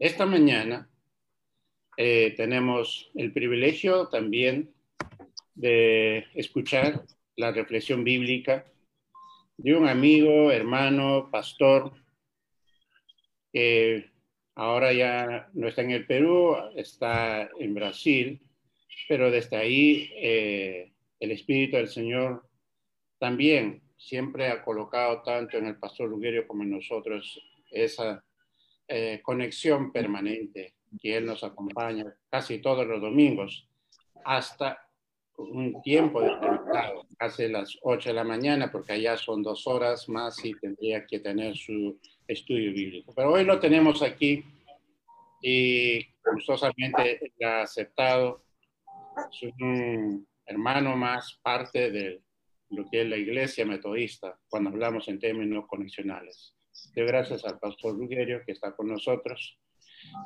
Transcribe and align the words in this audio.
esta 0.00 0.24
mañana 0.24 0.88
eh, 1.98 2.32
tenemos 2.34 3.10
el 3.14 3.32
privilegio 3.34 4.08
también 4.08 4.72
de 5.54 6.26
escuchar 6.34 7.04
la 7.36 7.52
reflexión 7.52 8.02
bíblica 8.02 8.64
de 9.58 9.76
un 9.76 9.86
amigo, 9.86 10.50
hermano, 10.50 11.28
pastor, 11.30 11.92
que 13.52 14.10
ahora 14.54 14.94
ya 14.94 15.50
no 15.52 15.68
está 15.68 15.82
en 15.82 15.90
el 15.90 16.06
Perú, 16.06 16.56
está 16.76 17.50
en 17.58 17.74
Brasil, 17.74 18.40
pero 19.06 19.30
desde 19.30 19.56
ahí 19.58 20.10
eh, 20.16 20.92
el 21.18 21.30
Espíritu 21.30 21.76
del 21.76 21.88
Señor 21.88 22.48
también 23.18 23.82
siempre 23.98 24.48
ha 24.48 24.64
colocado 24.64 25.20
tanto 25.20 25.58
en 25.58 25.66
el 25.66 25.76
pastor 25.76 26.08
Luguerio 26.08 26.46
como 26.46 26.62
en 26.62 26.70
nosotros 26.70 27.38
esa 27.70 28.24
eh, 28.92 29.20
conexión 29.22 29.92
permanente 29.92 30.74
que 31.00 31.16
Él 31.16 31.24
nos 31.24 31.44
acompaña 31.44 32.12
casi 32.28 32.58
todos 32.58 32.84
los 32.84 33.00
domingos 33.00 33.68
hasta 34.24 34.84
un 35.36 35.80
tiempo 35.80 36.20
determinado, 36.20 37.06
casi 37.16 37.46
las 37.46 37.78
8 37.82 38.08
de 38.08 38.14
la 38.14 38.24
mañana, 38.24 38.72
porque 38.72 38.94
allá 38.94 39.16
son 39.16 39.44
dos 39.44 39.64
horas 39.68 40.08
más 40.08 40.44
y 40.44 40.54
tendría 40.54 41.06
que 41.06 41.20
tener 41.20 41.56
su 41.56 42.00
estudio 42.26 42.72
bíblico. 42.72 43.12
Pero 43.14 43.32
hoy 43.32 43.44
lo 43.44 43.60
tenemos 43.60 44.02
aquí 44.02 44.44
y 45.40 46.04
gustosamente 46.34 47.32
ha 47.44 47.62
aceptado. 47.62 48.42
Es 49.30 49.52
un 49.60 50.26
hermano 50.46 50.96
más, 50.96 51.38
parte 51.42 51.92
de 51.92 52.22
lo 52.70 52.90
que 52.90 53.02
es 53.02 53.08
la 53.08 53.16
iglesia 53.16 53.64
metodista, 53.64 54.36
cuando 54.48 54.70
hablamos 54.70 55.06
en 55.06 55.20
términos 55.20 55.66
conexionales. 55.68 56.56
De 56.94 57.04
gracias 57.04 57.44
al 57.44 57.58
pastor 57.58 57.96
Rugerio 57.96 58.42
que 58.44 58.52
está 58.52 58.72
con 58.72 58.88
nosotros. 58.88 59.58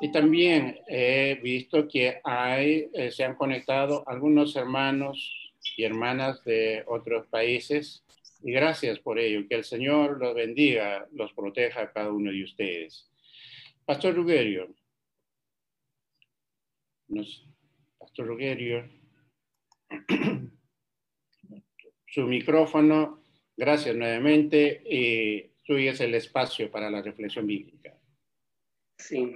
Y 0.01 0.11
también 0.11 0.79
he 0.87 1.35
visto 1.41 1.87
que 1.87 2.19
hay, 2.23 2.89
eh, 2.93 3.11
se 3.11 3.23
han 3.23 3.35
conectado 3.35 4.03
algunos 4.07 4.55
hermanos 4.55 5.53
y 5.77 5.83
hermanas 5.83 6.43
de 6.43 6.83
otros 6.87 7.27
países. 7.27 8.03
Y 8.43 8.51
gracias 8.51 8.99
por 8.99 9.19
ello. 9.19 9.47
Que 9.47 9.55
el 9.55 9.63
Señor 9.63 10.19
los 10.19 10.33
bendiga, 10.35 11.07
los 11.11 11.33
proteja 11.33 11.81
a 11.81 11.91
cada 11.91 12.11
uno 12.11 12.31
de 12.31 12.43
ustedes. 12.43 13.09
Pastor 13.85 14.15
Rugerio. 14.15 14.73
Pastor 17.99 18.27
Rugerio. 18.27 18.89
Su 22.07 22.21
micrófono. 22.23 23.21
Gracias 23.57 23.95
nuevamente. 23.95 24.81
Y 24.89 25.54
suyo 25.65 25.91
es 25.91 25.99
el 25.99 26.13
espacio 26.13 26.69
para 26.69 26.89
la 26.91 27.01
reflexión 27.01 27.47
bíblica. 27.47 27.97
Sí, 28.99 29.35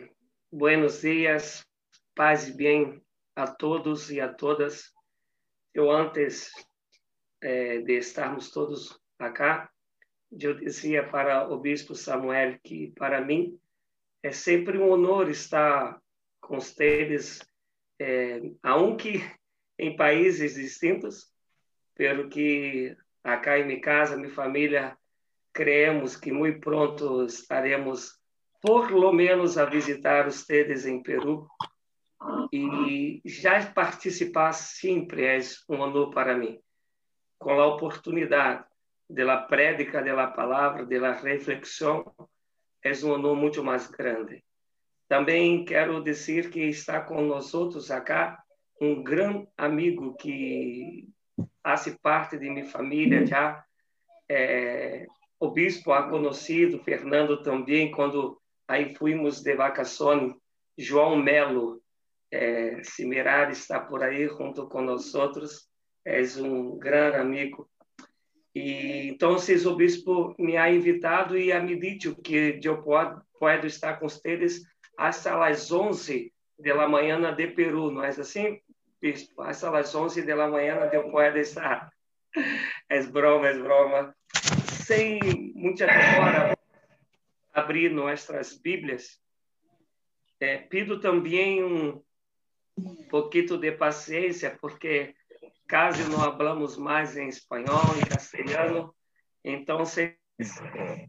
buenos 0.51 1.01
días, 1.01 1.67
paz 2.13 2.49
y 2.49 2.53
bien 2.53 3.03
a 3.35 3.55
todos 3.55 4.11
y 4.11 4.19
a 4.19 4.35
todas. 4.35 4.93
Eu 5.73 5.91
antes 5.91 6.51
eh, 7.41 7.81
de 7.83 7.97
estarmos 7.97 8.51
todos 8.51 8.99
acá, 9.17 9.71
eu 10.31 10.53
dizia 10.53 11.09
para 11.09 11.49
o 11.49 11.59
bispo 11.59 11.95
Samuel 11.95 12.59
que 12.63 12.93
para 12.95 13.21
mim 13.21 13.59
é 14.21 14.31
sempre 14.31 14.77
um 14.77 14.91
honor 14.91 15.29
estar 15.29 15.99
com 16.41 16.59
vocês, 16.59 17.39
eh, 17.99 18.41
aunque 18.61 19.23
em 19.77 19.95
países 19.95 20.55
distintos, 20.55 21.31
pelo 21.95 22.29
que 22.29 22.95
acá 23.23 23.57
em 23.57 23.65
minha 23.65 23.81
casa, 23.81 24.17
minha 24.17 24.33
família 24.33 24.98
creemos 25.59 26.15
que 26.15 26.31
muito 26.31 26.61
pronto 26.61 27.25
estaremos, 27.25 28.17
por 28.61 28.91
lo 28.91 29.11
menos, 29.11 29.57
a 29.57 29.65
visitar 29.65 30.25
ustedes 30.25 30.85
em 30.85 31.03
Peru. 31.03 31.49
E 32.49 33.21
já 33.25 33.65
participar 33.65 34.53
sempre 34.53 35.25
é 35.25 35.37
um 35.67 35.81
honor 35.81 36.11
para 36.11 36.37
mim. 36.37 36.57
Com 37.37 37.59
a 37.59 37.67
oportunidade 37.67 38.63
da 39.09 39.35
prédica 39.35 40.01
da 40.01 40.27
palavra, 40.27 40.85
da 40.85 41.11
reflexão, 41.11 42.09
é 42.81 42.91
um 43.03 43.11
honor 43.11 43.35
muito 43.35 43.61
mais 43.61 43.85
grande. 43.87 44.41
Também 45.09 45.65
quero 45.65 46.01
dizer 46.01 46.49
que 46.49 46.61
está 46.61 47.05
outros 47.53 47.91
acá 47.91 48.41
um 48.79 49.03
grande 49.03 49.45
amigo 49.57 50.15
que 50.15 51.09
faz 51.61 51.85
parte 52.01 52.37
de 52.37 52.49
minha 52.49 52.65
família 52.65 53.25
já, 53.25 53.61
é, 54.29 55.05
o 55.39 55.49
bispo 55.51 55.93
ha 55.93 56.09
conhecido, 56.09 56.83
Fernando 56.83 57.41
também, 57.41 57.91
quando 57.91 58.39
aí 58.67 58.93
fomos 58.95 59.41
de 59.41 59.55
vacações, 59.55 60.33
João 60.77 61.15
Melo, 61.15 61.81
Simerar 62.83 63.49
está 63.49 63.79
por 63.79 64.03
aí 64.03 64.27
junto 64.27 64.67
com 64.67 64.81
nós 64.81 65.15
outros, 65.15 65.67
é 66.05 66.21
um 66.41 66.77
grande 66.77 67.17
amigo. 67.17 67.69
E 68.53 69.07
então, 69.07 69.37
o 69.37 69.75
bispo 69.75 70.35
me 70.37 70.57
ha 70.57 70.69
invitado 70.69 71.37
e 71.37 71.57
me 71.61 71.79
dito 71.79 72.15
que 72.21 72.59
eu 72.61 72.83
posso, 72.83 73.21
estar 73.65 73.97
com 73.97 74.09
vocês 74.09 74.61
até 74.97 75.29
as 75.29 75.71
11 75.71 76.33
da 76.59 76.87
manhã 76.87 77.33
de 77.33 77.47
Peru, 77.47 77.89
não 77.89 78.03
é 78.03 78.09
assim, 78.09 78.59
bispo? 79.01 79.41
Até 79.41 79.67
as 79.67 79.95
11 79.95 80.23
da 80.23 80.47
manhã 80.47 80.89
eu 80.91 81.09
posso 81.09 81.37
estar. 81.37 81.89
É 82.91 83.01
broma, 83.03 83.47
é 83.47 83.53
broma 83.57 84.15
sem 84.89 85.19
muita 85.53 85.85
demora, 85.85 86.57
abrir 87.53 87.91
nossas 87.91 88.57
Bíblias, 88.57 89.21
é, 90.39 90.57
pido 90.57 90.99
também 90.99 91.63
um 91.63 92.01
pouquinho 93.07 93.59
de 93.59 93.71
paciência, 93.71 94.57
porque 94.59 95.13
caso 95.67 96.09
não 96.09 96.17
falamos 96.35 96.75
mais 96.75 97.15
em 97.15 97.27
espanhol, 97.27 97.83
em 98.01 98.09
castelhano, 98.09 98.91
então 99.43 99.77
vocês 99.77 100.15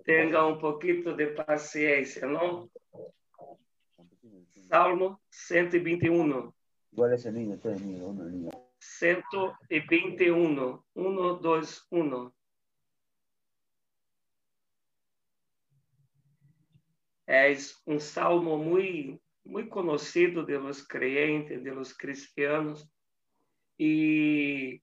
tenham 0.04 0.52
um 0.52 0.58
pouquinho 0.58 1.16
de 1.16 1.28
paciência, 1.28 2.26
não? 2.26 2.70
Salmo 4.68 5.18
121. 5.30 6.52
Qual 6.94 7.08
é 7.08 7.14
esse 7.14 7.30
linha? 7.30 7.58
121. 8.78 10.82
1, 10.94 11.40
2, 11.40 11.86
1. 11.90 12.30
És 17.30 17.80
um 17.86 18.00
salmo 18.00 18.58
muito, 18.58 19.22
muito 19.46 19.70
conhecido 19.70 20.44
pelos 20.44 20.82
crentes, 20.82 21.62
pelos 21.62 21.92
cristianos, 21.92 22.90
e 23.78 24.82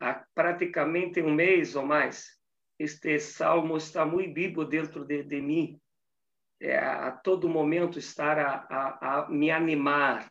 há 0.00 0.26
praticamente 0.34 1.22
um 1.22 1.32
mês 1.32 1.76
ou 1.76 1.86
mais, 1.86 2.36
este 2.80 3.20
salmo 3.20 3.76
está 3.76 4.04
muito 4.04 4.34
vivo 4.34 4.64
dentro 4.64 5.04
de, 5.04 5.22
de 5.22 5.40
mim. 5.40 5.80
É, 6.60 6.76
a 6.76 7.12
todo 7.12 7.48
momento 7.48 7.96
estar 7.96 8.36
a, 8.40 8.66
a, 8.68 9.20
a 9.20 9.30
me 9.30 9.48
animar, 9.48 10.28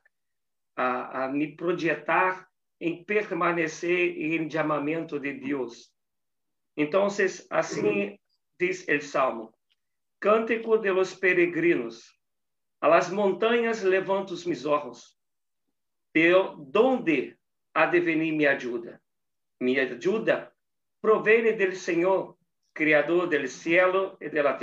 a, 0.76 1.24
a, 1.24 1.28
me 1.30 1.56
projetar 1.56 2.46
em 2.78 3.06
permanecer 3.06 4.18
em 4.18 4.52
chamamento 4.52 5.18
de 5.18 5.34
Deus. 5.34 5.94
Então, 6.76 7.08
assim 7.50 8.20
diz 8.60 8.86
o 8.86 9.02
salmo: 9.02 9.57
Cântico 10.20 10.80
de 10.80 10.92
los 10.92 11.14
peregrinos. 11.16 12.20
A 12.82 12.88
las 12.88 13.12
montanhas 13.12 13.84
levanto 13.84 14.34
os 14.34 14.46
mis 14.48 14.66
ojos. 14.66 15.20
De 16.14 16.34
donde 16.58 17.38
ha 17.74 17.86
de 17.86 18.00
venir 18.00 18.34
mi 18.34 18.46
ayuda? 18.48 19.00
Mi 19.60 19.78
ayuda 19.78 20.52
proviene 21.00 21.54
del 21.54 21.76
Senhor, 21.76 22.36
Criador 22.74 23.30
del 23.30 23.48
cielo 23.48 24.18
e 24.20 24.30
de 24.30 24.42
la. 24.42 24.58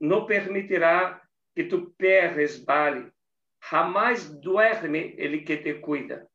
No 0.00 0.26
permitirá 0.26 1.22
que 1.54 1.64
tu 1.64 1.94
pé 1.94 2.28
resbale. 2.28 3.12
Jamais 3.60 4.40
duerme 4.40 5.14
ele 5.18 5.44
que 5.44 5.56
te 5.56 5.80
cuida. 5.80 6.26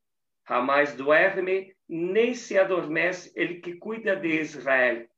Jamais 0.47 0.95
duerme, 0.95 1.75
nem 1.89 2.33
se 2.33 2.57
adormece 2.57 3.31
ele 3.35 3.55
que 3.59 3.75
cuida 3.75 4.15
de 4.15 4.39
Israel. 4.39 5.09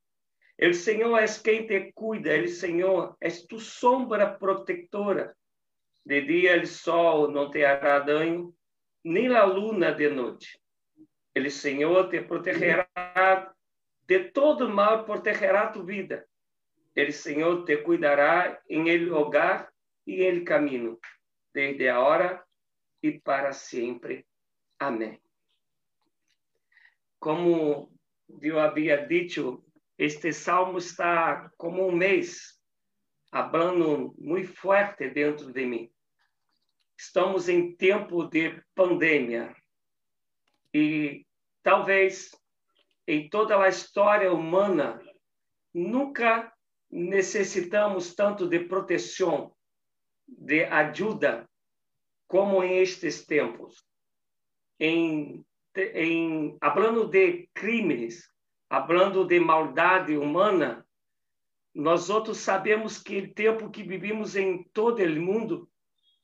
El 0.59 0.73
Senhor 0.73 1.17
é 1.17 1.25
quem 1.41 1.65
te 1.65 1.89
cuida, 1.93 2.33
el 2.33 2.49
Senhor 2.49 3.15
é 3.21 3.29
tu 3.47 3.61
sombra 3.61 4.37
protectora. 4.37 5.33
De 6.05 6.19
dia 6.19 6.51
el 6.51 6.67
sol 6.67 7.31
não 7.31 7.49
te 7.49 7.63
hará 7.63 7.97
dano, 7.99 8.53
nem 9.01 9.33
a 9.33 9.45
luna 9.45 9.93
de 9.93 10.09
noite. 10.09 10.59
El 11.33 11.49
Senhor 11.49 12.09
te 12.09 12.21
protegerá 12.21 13.55
de 14.05 14.19
todo 14.31 14.67
mal, 14.67 15.05
protegerá 15.05 15.71
tu 15.71 15.85
vida. 15.85 16.27
El 16.93 17.13
Senhor 17.13 17.63
te 17.63 17.77
cuidará 17.77 18.61
em 18.67 18.85
el 18.89 19.13
hogar 19.13 19.71
e 20.05 20.25
el 20.25 20.43
caminho, 20.43 20.99
desde 21.53 21.87
a 21.87 22.01
hora 22.01 22.45
e 23.01 23.17
para 23.17 23.53
sempre. 23.53 24.25
Amém. 24.77 25.21
Como 27.17 27.97
eu 28.41 28.59
havia 28.59 28.97
dito 28.97 29.63
este 29.99 30.31
salmo 30.31 30.77
está 30.77 31.51
como 31.57 31.85
um 31.85 31.91
mês, 31.91 32.57
falando 33.29 34.15
muito 34.17 34.53
forte 34.55 35.09
dentro 35.09 35.51
de 35.51 35.65
mim. 35.65 35.91
estamos 36.97 37.49
em 37.49 37.75
tempo 37.75 38.25
de 38.25 38.63
pandemia. 38.73 39.53
E 40.73 41.25
talvez 41.61 42.31
em 43.05 43.29
toda 43.29 43.61
a 43.61 43.67
história 43.67 44.31
humana 44.31 45.01
nunca 45.73 46.53
necessitamos 46.89 48.15
tanto 48.15 48.47
de 48.47 48.59
proteção, 48.59 49.53
de 50.25 50.63
ajuda, 50.63 51.49
como 52.25 52.63
em 52.63 52.77
estes 52.77 53.25
tempos. 53.25 53.85
Em, 54.79 55.45
em 55.75 56.57
falando 56.59 57.05
de 57.05 57.49
crimes, 57.53 58.29
falando 58.69 59.25
de 59.25 59.39
maldade 59.39 60.15
humana, 60.15 60.85
nós 61.73 62.09
outros 62.09 62.37
sabemos 62.37 62.99
que 62.99 63.17
o 63.17 63.33
tempo 63.33 63.69
que 63.71 63.81
vivimos 63.81 64.35
em 64.35 64.63
todo 64.63 65.03
o 65.03 65.21
mundo, 65.21 65.69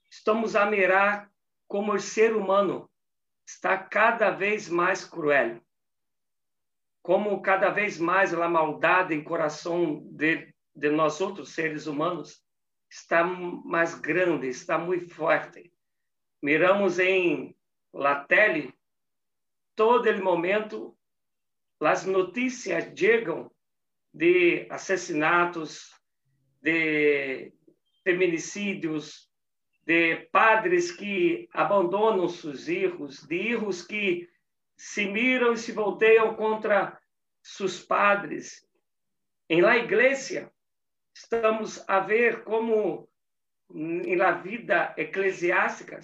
estamos 0.09 0.55
a 0.55 0.65
mirar 0.65 1.31
como 1.67 1.93
o 1.93 1.99
ser 1.99 2.35
humano 2.35 2.89
está 3.45 3.77
cada 3.77 4.29
vez 4.29 4.69
mais 4.69 5.03
cruel. 5.03 5.59
Como 7.01 7.41
cada 7.41 7.69
vez 7.69 7.99
mais 7.99 8.33
a 8.33 8.47
maldade 8.49 9.13
em 9.13 9.23
coração 9.23 10.03
de, 10.11 10.53
de 10.75 10.89
nós 10.89 11.21
outros 11.21 11.53
seres 11.53 11.87
humanos 11.87 12.43
está 12.89 13.23
mais 13.23 13.95
grande, 13.95 14.47
está 14.47 14.77
muito 14.77 15.13
forte. 15.13 15.71
Miramos 16.41 16.99
em 16.99 17.55
la 17.93 18.23
tele, 18.23 18.73
todo 19.75 20.23
momento, 20.23 20.94
as 21.85 22.05
notícias 22.05 22.91
chegam 22.97 23.51
de 24.13 24.67
assassinatos, 24.69 25.93
de 26.61 27.53
feminicídios, 28.03 29.29
de 29.85 30.27
padres 30.31 30.91
que 30.91 31.47
abandonam 31.53 32.27
seus 32.27 32.65
filhos, 32.65 33.27
de 33.27 33.37
filhos 33.37 33.81
que 33.81 34.29
se 34.75 35.05
miram 35.05 35.53
e 35.53 35.57
se 35.57 35.71
volteiam 35.71 36.35
contra 36.35 36.99
seus 37.41 37.79
padres. 37.81 38.67
Em 39.47 39.61
la 39.61 39.77
igreja, 39.77 40.51
estamos 41.13 41.83
a 41.87 41.99
ver 41.99 42.43
como 42.43 43.07
em 43.73 44.15
la 44.15 44.31
vida 44.31 44.93
eclesiástica, 44.97 45.99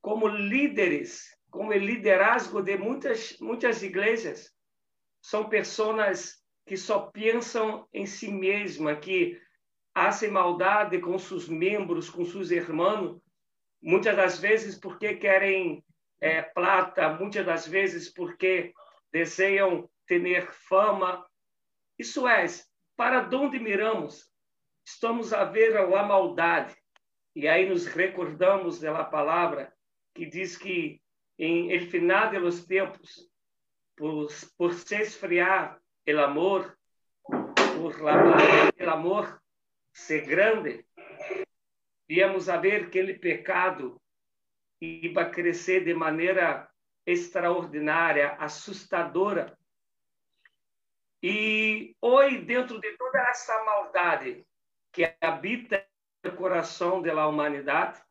como 0.00 0.28
líderes, 0.28 1.34
como 1.50 1.70
o 1.70 1.72
liderazgo 1.72 2.62
de 2.62 2.76
muitas 2.76 3.38
muitas 3.40 3.82
igrejas 3.82 4.53
são 5.24 5.48
pessoas 5.48 6.44
que 6.66 6.76
só 6.76 7.06
pensam 7.06 7.88
em 7.94 8.04
si 8.04 8.30
mesma, 8.30 8.94
que 8.94 9.40
fazem 9.94 10.30
maldade 10.30 11.00
com 11.00 11.18
seus 11.18 11.48
membros, 11.48 12.10
com 12.10 12.26
seus 12.26 12.50
irmãos, 12.50 13.22
muitas 13.82 14.14
das 14.14 14.38
vezes 14.38 14.78
porque 14.78 15.16
querem 15.16 15.82
é, 16.20 16.42
plata, 16.42 17.14
muitas 17.14 17.46
das 17.46 17.66
vezes 17.66 18.12
porque 18.12 18.74
desejam 19.10 19.88
ter 20.06 20.52
fama. 20.52 21.26
Isso 21.98 22.28
é, 22.28 22.44
para 22.94 23.26
onde 23.34 23.58
miramos? 23.58 24.30
Estamos 24.84 25.32
a 25.32 25.44
ver 25.46 25.74
a 25.78 26.02
maldade. 26.02 26.76
E 27.34 27.48
aí 27.48 27.66
nos 27.66 27.86
recordamos 27.86 28.78
da 28.78 29.02
palavra 29.04 29.72
que 30.14 30.26
diz 30.26 30.58
que 30.58 31.00
em 31.38 31.72
el 31.72 31.88
final 31.88 32.30
de 32.30 32.38
los 32.38 32.66
tempos, 32.66 33.32
por, 33.94 34.28
por 34.56 34.74
se 34.74 35.02
esfriar 35.02 35.80
el 36.04 36.18
amor, 36.18 36.78
por 37.24 38.00
la 38.00 38.72
el 38.76 38.88
amor 38.88 39.40
ser 39.92 40.26
grande, 40.26 40.86
íamos 42.08 42.48
a 42.48 42.58
ver 42.58 42.90
que 42.90 43.00
aquele 43.00 43.14
pecado 43.14 44.00
ia 44.80 45.30
crescer 45.30 45.84
de 45.84 45.94
maneira 45.94 46.70
extraordinária, 47.06 48.32
assustadora. 48.38 49.56
E 51.22 51.96
hoje, 52.00 52.38
dentro 52.38 52.80
de 52.80 52.96
toda 52.96 53.18
essa 53.30 53.64
maldade 53.64 54.46
que 54.92 55.14
habita 55.20 55.86
no 56.22 56.36
coração 56.36 57.00
da 57.00 57.26
humanidade, 57.26 58.02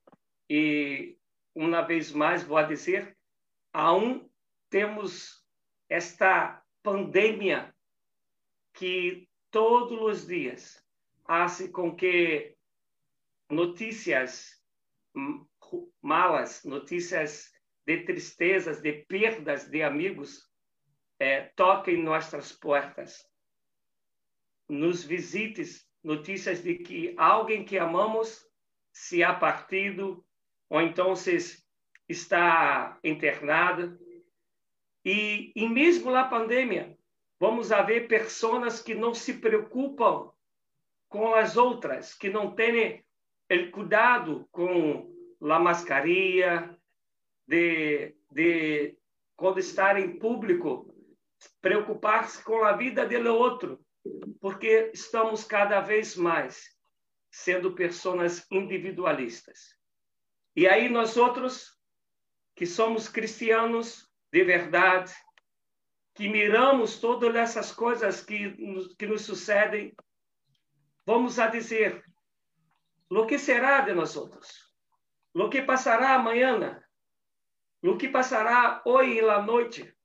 e 0.50 1.18
uma 1.54 1.82
vez 1.82 2.12
mais 2.12 2.44
vou 2.44 2.66
dizer, 2.66 3.16
aún 3.72 4.30
temos 4.70 5.43
esta 5.94 6.60
pandemia 6.82 7.72
que 8.74 9.30
todos 9.52 10.02
os 10.02 10.28
dias 10.28 10.84
faz 11.24 11.70
com 11.72 11.96
que 11.96 12.56
notícias 13.48 14.60
malas, 16.02 16.64
notícias 16.64 17.54
de 17.86 18.04
tristezas, 18.06 18.82
de 18.82 19.06
perdas 19.08 19.70
de 19.70 19.84
amigos, 19.84 20.50
é, 21.20 21.42
toquem 21.56 22.02
nossas 22.02 22.52
portas. 22.52 23.30
Nos 24.68 25.04
visites 25.04 25.88
notícias 26.04 26.64
de 26.64 26.80
que 26.80 27.14
alguém 27.20 27.64
que 27.64 27.78
amamos 27.78 28.44
se 28.92 29.24
ha 29.24 29.36
partido 29.36 30.26
ou 30.70 30.82
então 30.82 31.14
está 32.10 32.98
internado. 33.04 34.03
E, 35.06 35.52
e 35.56 35.68
mesmo 35.68 36.12
na 36.12 36.24
pandemia, 36.26 36.98
vamos 37.40 37.72
haver 37.72 38.08
pessoas 38.08 38.82
que 38.82 38.96
não 38.96 39.14
se 39.14 39.36
preocupam 39.36 40.32
com 41.10 41.34
as 41.36 41.58
outras, 41.58 42.14
que 42.14 42.30
não 42.30 42.56
têm 42.56 43.04
o 43.52 43.72
cuidado 43.72 44.48
com 44.52 45.14
a 45.42 45.60
mascaria, 45.60 46.76
de, 47.48 48.16
de 48.32 48.98
quando 49.36 49.60
estar 49.60 50.00
em 50.00 50.18
público, 50.18 50.96
preocupar-se 51.62 52.44
com 52.44 52.64
a 52.64 52.74
vida 52.74 53.06
do 53.06 53.36
outro, 53.36 53.84
porque 54.40 54.92
estamos 54.94 55.44
cada 55.44 55.82
vez 55.82 56.16
mais 56.16 56.74
sendo 57.30 57.74
pessoas 57.74 58.46
individualistas. 58.52 59.76
E 60.56 60.68
aí 60.68 60.88
nós 60.88 61.18
outros 61.18 61.78
que 62.56 62.66
somos 62.66 63.10
cristianos 63.10 64.13
de 64.34 64.44
verdade, 64.44 65.14
que 66.16 66.28
miramos 66.28 67.00
todas 67.00 67.36
essas 67.36 67.72
coisas 67.72 68.20
que, 68.20 68.50
que 68.98 69.06
nos 69.06 69.22
sucedem, 69.22 69.96
vamos 71.06 71.38
a 71.38 71.46
dizer: 71.46 72.04
o 73.12 73.28
que 73.28 73.38
será 73.38 73.82
de 73.82 73.94
nós 73.94 74.18
outros? 74.18 74.74
O 75.36 75.50
que 75.50 75.62
passará 75.62 76.16
amanhã? 76.16 76.84
O 77.84 77.96
que 77.96 78.10
passará 78.10 78.82
hoje 78.84 79.22
na 79.22 79.40
noite? 79.40 79.96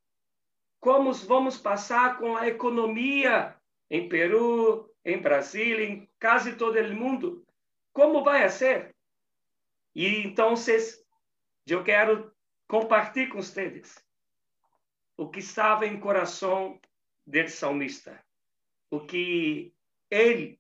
Como 0.79 1.11
vamos 1.15 1.57
passar 1.57 2.19
com 2.19 2.37
a 2.37 2.47
economia 2.47 3.59
em 3.89 4.11
Peru, 4.11 4.95
em 5.07 5.23
Brasil, 5.23 5.81
em 5.81 6.11
quase 6.21 6.55
todo 6.55 6.79
o 6.79 6.95
mundo? 6.95 7.47
Como 7.95 8.23
vai 8.23 8.47
ser? 8.51 8.95
E 9.95 10.19
então, 10.19 10.53
eu 11.67 11.83
quero 11.83 12.31
compartilhar 12.69 13.31
com 13.31 13.41
vocês 13.41 14.07
o 15.19 15.29
que 15.29 15.41
estava 15.41 15.85
em 15.85 15.99
coração 15.99 16.81
do 17.27 17.49
salmista, 17.49 18.25
o 18.89 19.01
que 19.01 19.75
ele 20.09 20.59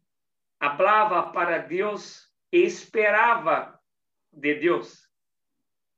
falava 0.60 1.30
para 1.32 1.58
Deus 1.58 2.28
e 2.52 2.64
esperava 2.64 3.80
de 4.32 4.56
Deus. 4.56 5.08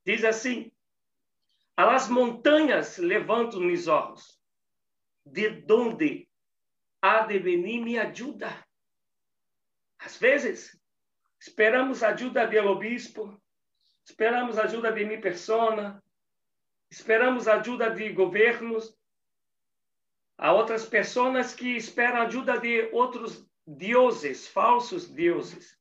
Diz 0.05 0.25
assim: 0.25 0.71
As 1.75 2.09
montanhas 2.09 2.99
levantam 2.99 3.61
meus 3.61 3.89
olhos, 3.89 4.39
de 5.25 5.65
onde 5.71 6.29
há 7.01 7.23
de 7.23 7.39
venir 7.39 7.81
minha 7.81 8.09
ajuda? 8.09 8.49
Às 9.99 10.19
vezes, 10.19 10.79
esperamos 11.41 12.03
ajuda 12.03 12.47
do 12.47 12.69
obispo, 12.69 13.41
esperamos 14.05 14.59
ajuda 14.59 14.93
de 14.93 15.05
minha 15.07 15.21
persona, 15.21 16.03
esperamos 16.91 17.47
ajuda 17.47 17.91
de 17.91 18.11
governos, 18.13 18.97
há 20.37 20.53
outras 20.53 20.85
pessoas 20.85 21.55
que 21.55 21.77
esperam 21.77 22.23
ajuda 22.23 22.59
de 22.59 22.89
outros 22.93 23.47
deuses, 23.67 24.49
falsos 24.49 25.09
deuses. 25.09 25.79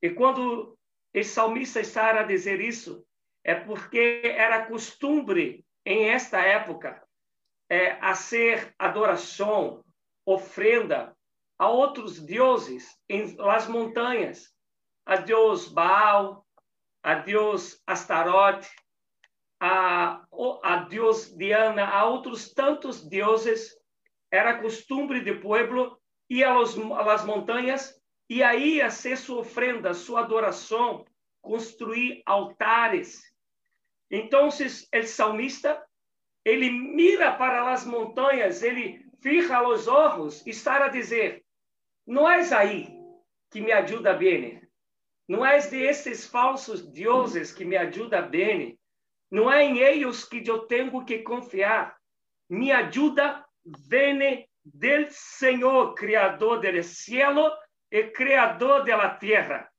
E 0.00 0.10
quando 0.10 0.78
o 1.14 1.24
salmista 1.24 1.80
está 1.80 2.18
a 2.18 2.22
dizer 2.22 2.60
isso, 2.60 3.04
é 3.44 3.54
porque 3.54 4.22
era 4.24 4.66
costume 4.66 5.64
em 5.84 6.08
esta 6.08 6.40
época 6.40 7.06
é, 7.68 7.92
a 8.00 8.14
ser 8.14 8.74
adoração, 8.78 9.84
ofrenda 10.24 11.16
a 11.58 11.68
outros 11.68 12.20
deuses 12.20 12.98
em 13.08 13.34
las 13.36 13.66
montanhas, 13.66 14.52
a 15.04 15.16
Deus 15.16 15.68
Baal, 15.68 16.46
a 17.02 17.14
Deus 17.14 17.80
Astarote, 17.86 18.68
a, 19.60 20.24
a 20.62 20.76
Deus 20.88 21.34
Diana, 21.36 21.86
a 21.86 22.04
outros 22.04 22.52
tantos 22.52 23.06
deuses, 23.08 23.74
era 24.30 24.60
costume 24.60 25.20
do 25.20 25.40
povo 25.40 25.98
ir 26.28 26.44
às 26.44 27.24
montanhas 27.24 27.94
e 28.28 28.42
aí 28.42 28.80
a 28.80 28.90
ser 28.90 29.16
sua 29.16 29.40
ofrenda, 29.40 29.94
sua 29.94 30.20
adoração 30.20 31.04
construir 31.40 32.22
altares. 32.26 33.22
Então, 34.10 34.48
o 34.48 35.02
salmista, 35.04 35.82
ele 36.44 36.70
mira 36.70 37.32
para 37.32 37.72
as 37.72 37.84
montanhas, 37.84 38.62
ele 38.62 39.04
fija 39.20 39.66
os 39.66 39.86
olhos 39.86 40.44
e 40.46 40.50
está 40.50 40.84
a 40.84 40.88
dizer: 40.88 41.44
Não 42.06 42.28
és 42.28 42.52
aí 42.52 42.88
que 43.50 43.60
me 43.60 43.72
ajuda 43.72 44.12
bem, 44.12 44.60
não 45.28 45.44
és 45.44 45.70
de 45.70 45.78
esses 45.78 46.26
falsos 46.26 46.82
deuses 46.82 47.52
que 47.52 47.64
me 47.64 47.76
ajuda 47.76 48.22
bem, 48.22 48.78
não 49.30 49.50
é 49.50 49.64
em 49.64 49.78
eles 49.78 50.24
que 50.24 50.46
eu 50.46 50.66
tenho 50.66 51.04
que 51.04 51.18
confiar. 51.18 51.96
Me 52.48 52.70
ajuda 52.70 53.44
vem 53.64 54.48
del 54.64 55.06
Senhor, 55.10 55.94
Criador 55.94 56.60
do 56.60 56.82
cielo 56.82 57.50
e 57.90 58.04
Criador 58.04 58.84
da 58.84 59.10
terra. 59.10 59.70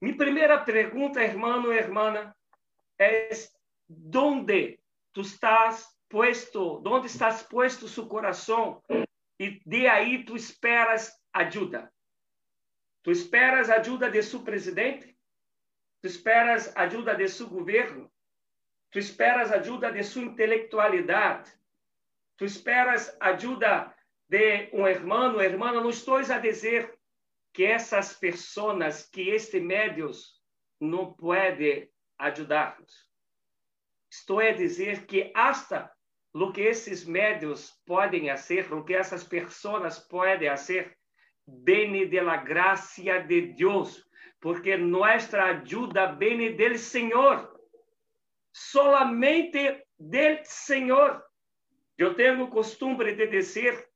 Minha 0.00 0.16
primeira 0.16 0.58
pergunta, 0.64 1.22
irmão 1.22 1.72
e 1.72 1.76
irmã, 1.76 2.34
é: 2.98 3.28
onde 4.14 4.80
tu 5.12 5.20
estás 5.20 5.86
puesto? 6.08 6.82
Onde 6.86 7.06
estás 7.06 7.42
puesto 7.42 7.88
seu 7.88 8.06
coração? 8.06 8.82
E 9.38 9.60
de 9.64 9.86
aí 9.86 10.24
tu 10.24 10.36
esperas 10.36 11.12
ajuda. 11.32 11.92
Tu 13.02 13.10
esperas 13.10 13.70
ajuda 13.70 14.10
de 14.10 14.22
seu 14.22 14.42
presidente? 14.42 15.16
Tu 16.02 16.06
esperas 16.06 16.74
ajuda 16.76 17.14
de 17.14 17.28
seu 17.28 17.48
governo? 17.48 18.10
Tu 18.90 18.98
esperas 18.98 19.52
ajuda 19.52 19.92
de 19.92 20.02
sua 20.02 20.22
intelectualidade? 20.22 21.50
Tu 22.36 22.44
esperas 22.44 23.16
ajuda 23.20 23.94
de 24.28 24.68
um 24.72 24.86
irmão, 24.86 25.40
irmã? 25.40 25.72
Não 25.72 25.90
estou 25.90 26.16
a 26.16 26.38
dizer 26.38 26.98
que 27.52 27.64
essas 27.64 28.14
pessoas, 28.14 29.08
que 29.08 29.30
este 29.30 29.60
médios 29.60 30.40
não 30.80 31.12
pode 31.12 31.90
ajudar-nos. 32.18 33.08
Estou 34.10 34.40
a 34.40 34.52
dizer 34.52 35.06
que 35.06 35.30
hasta 35.34 35.90
o 36.32 36.52
que 36.52 36.62
esses 36.62 37.04
médios 37.04 37.72
podem 37.86 38.28
fazer, 38.28 38.72
o 38.72 38.84
que 38.84 38.94
essas 38.94 39.24
pessoas 39.24 39.98
podem 39.98 40.48
fazer, 40.48 40.96
bene 41.46 42.06
de 42.06 42.20
la 42.20 42.36
de 43.26 43.52
Deus, 43.54 44.04
porque 44.40 44.76
nossa 44.76 45.42
ajuda 45.42 46.06
bene 46.06 46.52
del 46.52 46.78
Senhor, 46.78 47.49
solamente 48.52 49.84
del 49.98 50.40
Senhor. 50.44 51.22
Eu 51.96 52.14
tenho 52.14 52.44
o 52.44 52.50
costume 52.50 53.14
de 53.14 53.26
dizer 53.26 53.88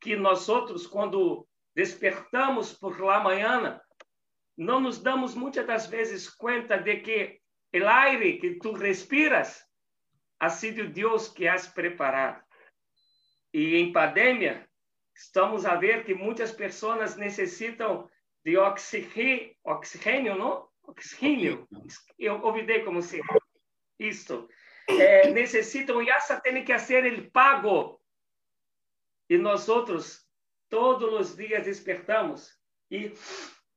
que 0.00 0.16
nós 0.16 0.48
outros, 0.48 0.86
quando 0.86 1.46
despertamos 1.74 2.72
por 2.72 3.00
la 3.00 3.20
manhã, 3.20 3.80
não 4.56 4.80
nos 4.80 4.98
damos 4.98 5.34
muitas 5.34 5.66
das 5.66 5.86
vezes 5.86 6.28
conta 6.28 6.76
de 6.76 6.96
que 6.96 7.40
o 7.72 7.86
aire 7.86 8.38
que 8.38 8.58
tu 8.58 8.72
respiras 8.72 9.64
ha 10.40 10.48
sido 10.48 10.88
Deus 10.88 11.28
que 11.28 11.46
has 11.46 11.66
preparado. 11.66 12.42
E 13.52 13.76
em 13.76 13.92
pandemia, 13.92 14.68
estamos 15.14 15.64
a 15.64 15.76
ver 15.76 16.04
que 16.04 16.14
muitas 16.14 16.52
pessoas 16.52 17.16
necessitam 17.16 18.08
de 18.44 18.56
oxigênio, 18.56 19.54
oxigênio 19.64 20.36
não? 20.36 20.67
Oxigênio. 20.88 21.68
Eu 22.18 22.42
ouvidei 22.42 22.82
como 22.82 23.02
se 23.02 23.20
isto. 23.98 24.48
É, 24.88 25.30
necessitam 25.30 26.02
e 26.02 26.08
essa 26.08 26.40
tem 26.40 26.64
que 26.64 26.78
ser 26.78 27.04
ele 27.04 27.30
pago. 27.30 28.00
E 29.28 29.36
nós 29.36 29.68
outros 29.68 30.26
todos 30.70 31.12
os 31.12 31.36
dias 31.36 31.64
despertamos 31.64 32.58
e 32.90 33.12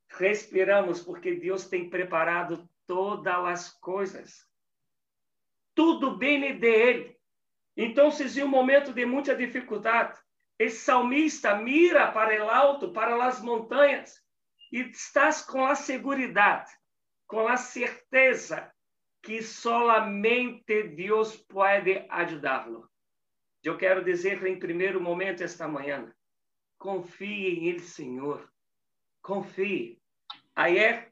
respiramos 0.10 1.02
porque 1.02 1.36
Deus 1.36 1.68
tem 1.68 1.90
preparado 1.90 2.70
todas 2.88 3.46
as 3.46 3.70
coisas. 3.70 4.48
Tudo 5.76 6.18
bem 6.18 6.58
dele. 6.58 7.18
Então, 7.76 8.10
se 8.10 8.40
em 8.40 8.44
um 8.44 8.48
momento 8.48 8.94
de 8.94 9.06
muita 9.06 9.36
dificuldade, 9.36 10.18
esse 10.58 10.78
salmista 10.78 11.56
mira 11.56 12.12
para 12.12 12.46
o 12.46 12.50
alto, 12.50 12.92
para 12.94 13.26
as 13.26 13.42
montanhas, 13.42 14.22
e 14.72 14.82
estás 14.82 15.42
com 15.42 15.66
a 15.66 15.76
segurança, 15.76 16.81
com 17.32 17.48
a 17.48 17.56
certeza 17.56 18.70
que 19.24 19.42
solamente 19.42 20.84
Deus 20.84 21.38
pode 21.38 22.06
ajudá-lo. 22.10 22.92
Eu 23.64 23.78
quero 23.78 24.04
dizer 24.04 24.46
em 24.46 24.60
primeiro 24.60 25.00
momento 25.00 25.42
esta 25.42 25.66
manhã, 25.66 26.14
confie 26.78 27.48
em 27.48 27.70
Ele, 27.70 27.80
Senhor. 27.80 28.52
Confie. 29.22 29.98
Ayer 30.54 31.10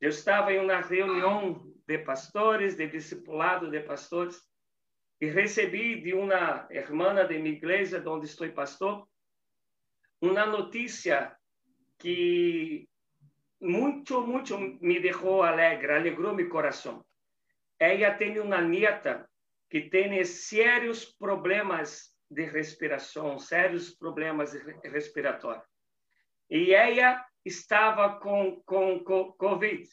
eu 0.00 0.10
estava 0.10 0.52
em 0.52 0.60
uma 0.60 0.80
reunião 0.80 1.74
de 1.84 1.98
pastores, 1.98 2.76
de 2.76 2.86
discipulado 2.86 3.68
de 3.68 3.80
pastores, 3.80 4.40
e 5.20 5.26
recebi 5.26 6.00
de 6.00 6.14
uma 6.14 6.68
irmã 6.70 7.12
de 7.26 7.38
minha 7.38 7.56
igreja, 7.56 8.00
onde 8.06 8.26
estou 8.26 8.48
pastor, 8.52 9.08
uma 10.20 10.46
notícia 10.46 11.36
que 11.98 12.88
muito, 13.60 14.20
muito 14.26 14.58
me 14.58 15.00
deixou 15.00 15.42
alegre, 15.42 15.92
alegrou 15.92 16.34
meu 16.34 16.48
coração. 16.48 17.04
Ela 17.78 18.14
tem 18.14 18.38
uma 18.38 18.60
nieta 18.60 19.28
que 19.70 19.82
tem 19.82 20.24
sérios 20.24 21.04
problemas 21.04 22.14
de 22.30 22.44
respiração, 22.44 23.38
sérios 23.38 23.90
problemas 23.90 24.52
respiratórios. 24.82 25.64
E 26.50 26.72
ela 26.72 27.24
estava 27.44 28.18
com, 28.20 28.62
com, 28.64 29.02
com 29.02 29.32
Covid. 29.32 29.88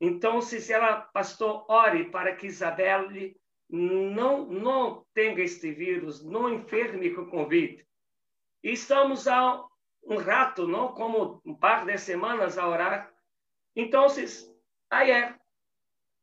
Então, 0.00 0.40
se 0.40 0.72
ela, 0.72 1.02
pastor, 1.12 1.66
ore 1.68 2.10
para 2.10 2.34
que 2.34 2.46
Isabelle 2.46 3.36
não, 3.68 4.46
não 4.46 5.04
tenha 5.14 5.40
este 5.40 5.72
vírus, 5.72 6.24
não 6.24 6.52
enferme 6.52 7.14
com 7.14 7.26
Covid. 7.26 7.86
E 8.62 8.72
estamos 8.72 9.28
há 9.28 9.62
um 10.02 10.16
rato, 10.16 10.66
não 10.66 10.92
como 10.92 11.40
um 11.44 11.54
par 11.54 11.84
de 11.84 11.96
semanas 11.98 12.58
a 12.58 12.66
orar. 12.68 13.12
Então, 13.76 14.06
ayer, 14.90 15.38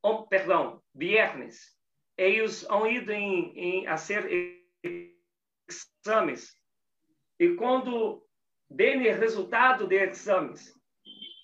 oh, 0.03 0.27
perdão, 0.27 0.81
viernes, 0.93 1.77
eles 2.17 2.65
han 2.69 2.89
ido 2.89 3.11
em, 3.11 3.53
em, 3.57 3.87
a 3.87 3.97
ser 3.97 4.27
exames. 5.67 6.55
E 7.39 7.55
quando 7.55 8.25
vem 8.69 9.07
o 9.09 9.19
resultado 9.19 9.87
de 9.87 9.95
exames, 9.95 10.73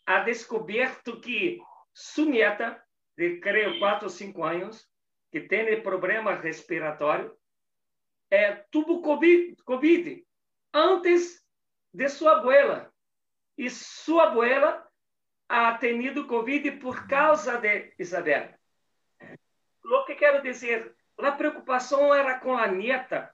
ha 0.05 0.19
descoberto 0.19 1.19
que 1.21 1.61
sua 1.93 2.25
neta, 2.25 2.83
de 3.15 3.39
creio 3.39 3.79
quatro 3.79 4.05
ou 4.05 4.09
cinco 4.09 4.43
anos, 4.43 4.89
que 5.31 5.41
tem 5.41 5.81
problema 5.81 6.35
respiratório, 6.35 7.35
é, 8.31 8.55
tuvo 8.71 9.01
COVID, 9.01 9.55
COVID 9.63 10.25
antes 10.73 11.42
de 11.93 12.09
sua 12.09 12.37
abuela. 12.37 12.91
E 13.57 13.69
sua 13.69 14.23
abuela 14.23 14.85
ha 15.47 15.77
tenido 15.77 16.25
COVID 16.25 16.71
por 16.73 17.07
causa 17.07 17.57
de 17.59 17.93
Isabel. 17.99 18.53
O 19.85 20.05
que 20.05 20.15
quero 20.15 20.41
dizer? 20.41 20.95
A 21.19 21.31
preocupação 21.31 22.13
era 22.13 22.39
com 22.39 22.57
a 22.57 22.65
neta, 22.67 23.33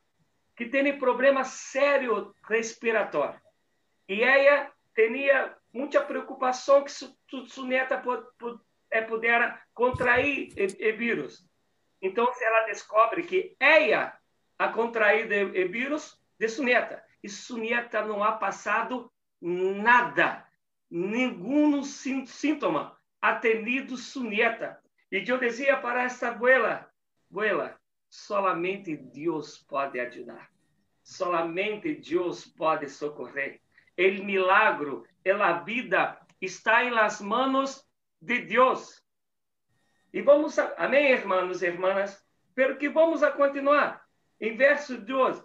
que 0.56 0.66
tem 0.66 0.98
problema 1.00 1.46
sério 1.46 2.36
respiratório. 2.44 3.40
E 4.08 4.22
ela 4.22 4.70
tinha 4.94 5.56
muita 5.74 6.02
preocupação 6.02 6.84
que 6.84 6.92
sua 6.92 7.66
neta 7.66 8.04
pudesse 8.38 9.60
contrair 9.74 10.54
o 10.58 10.98
vírus. 10.98 11.48
Então, 12.02 12.34
se 12.34 12.44
ela 12.44 12.66
descobre 12.66 13.24
que 13.24 13.56
ela 13.60 14.14
a 14.58 14.68
contraído 14.70 15.34
o 15.52 15.72
vírus 15.72 16.20
de 16.38 16.50
sua 16.50 16.66
neta, 16.66 17.09
e 17.24 17.30
sua 17.30 17.60
neta 17.60 18.06
não 18.06 18.24
ha 18.24 18.34
passado 18.34 19.12
nada, 19.42 20.46
nenhum 20.90 21.84
sintoma 21.84 22.98
sua 23.98 24.24
neta. 24.24 24.82
E 25.12 25.24
eu 25.28 25.38
dizia 25.38 25.78
para 25.78 26.04
esta 26.04 26.30
abuela, 26.30 26.90
abuela, 27.30 27.80
solamente 28.10 28.96
Deus 28.96 29.58
pode 29.58 30.00
ajudar. 30.00 30.50
Solamente 31.04 31.96
Deus 31.96 32.46
pode 32.46 32.88
socorrer. 32.90 33.60
O 33.98 34.24
milagro, 34.24 35.06
a 35.26 35.54
vida 35.60 36.20
está 36.40 36.84
em 36.84 36.92
las 36.92 37.20
manos 37.20 37.86
de 38.22 38.42
Deus. 38.42 39.04
E 40.14 40.22
vamos, 40.22 40.58
a, 40.58 40.74
amém, 40.78 41.12
irmãos 41.12 41.62
e 41.62 41.68
irmãs? 41.68 42.24
Pero 42.56 42.78
que 42.78 42.90
vamos 42.90 43.24
a 43.24 43.32
continuar. 43.32 44.04
Em 44.40 44.56
verso 44.56 44.98
2, 44.98 45.44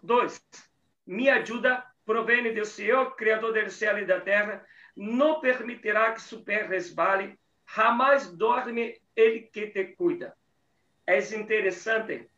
minha 1.07 1.37
ajuda 1.37 1.85
provém 2.05 2.53
do 2.53 2.65
Senhor, 2.65 3.15
Criador 3.17 3.53
do 3.53 3.71
céu 3.71 3.99
e 3.99 4.05
da 4.05 4.21
terra, 4.21 4.65
não 4.97 5.41
permitirá 5.41 6.13
que 6.13 6.21
seu 6.21 6.43
pé 6.43 6.67
resbale, 6.67 7.39
jamais 7.75 8.31
dorme 8.31 9.01
ele 9.17 9.41
que 9.41 9.69
te 9.69 9.85
cuida. 9.97 10.37
É 11.07 11.19
interessante 11.19 12.31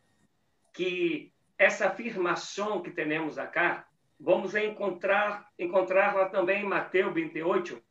que 0.73 1.31
essa 1.57 1.87
afirmação 1.87 2.81
que 2.81 2.91
temos 2.91 3.37
aqui, 3.37 3.83
vamos 4.19 4.55
encontrar 4.55 5.49
encontrá-la 5.57 6.29
também 6.29 6.63
em 6.63 6.67
Mateus 6.67 7.13
28, 7.13 7.81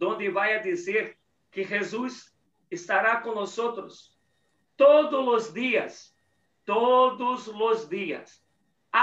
onde 0.00 0.30
vai 0.30 0.60
dizer 0.62 1.18
que 1.50 1.64
Jesus 1.64 2.34
estará 2.70 3.20
nós 3.24 3.54
todos 3.54 4.14
os 4.76 5.52
dias, 5.52 6.14
todos 6.64 7.48
os 7.48 7.88
dias, 7.88 8.42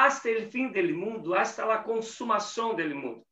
hasta 0.04 0.30
o 0.30 0.52
fim 0.52 0.72
do 0.72 0.94
mundo, 0.94 1.34
hasta 1.34 1.64
a 1.74 1.78
consumação 1.78 2.76
do 2.76 2.96
mundo. 2.96 3.26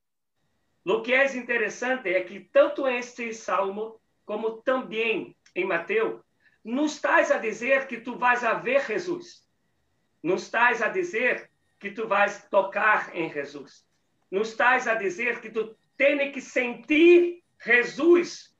O 0.85 1.01
que 1.01 1.13
é 1.13 1.25
interessante 1.35 2.09
é 2.09 2.23
que 2.23 2.39
tanto 2.39 2.87
este 2.87 3.33
salmo 3.33 3.99
como 4.25 4.61
também 4.61 5.35
em 5.53 5.65
Mateus, 5.65 6.21
não 6.63 6.85
estás 6.85 7.31
a 7.31 7.37
dizer 7.37 7.87
que 7.87 7.99
tu 7.99 8.17
vais 8.17 8.43
a 8.43 8.53
ver 8.53 8.85
Jesus. 8.85 9.45
Não 10.21 10.35
estás 10.35 10.81
a 10.81 10.87
dizer 10.87 11.49
que 11.79 11.91
tu 11.91 12.07
vais 12.07 12.47
tocar 12.49 13.13
em 13.13 13.29
Jesus. 13.29 13.85
Não 14.31 14.41
estás 14.41 14.87
a 14.87 14.95
dizer 14.95 15.41
que 15.41 15.49
tu 15.49 15.75
tens 15.97 16.33
que 16.33 16.39
sentir 16.39 17.43
Jesus. 17.63 18.55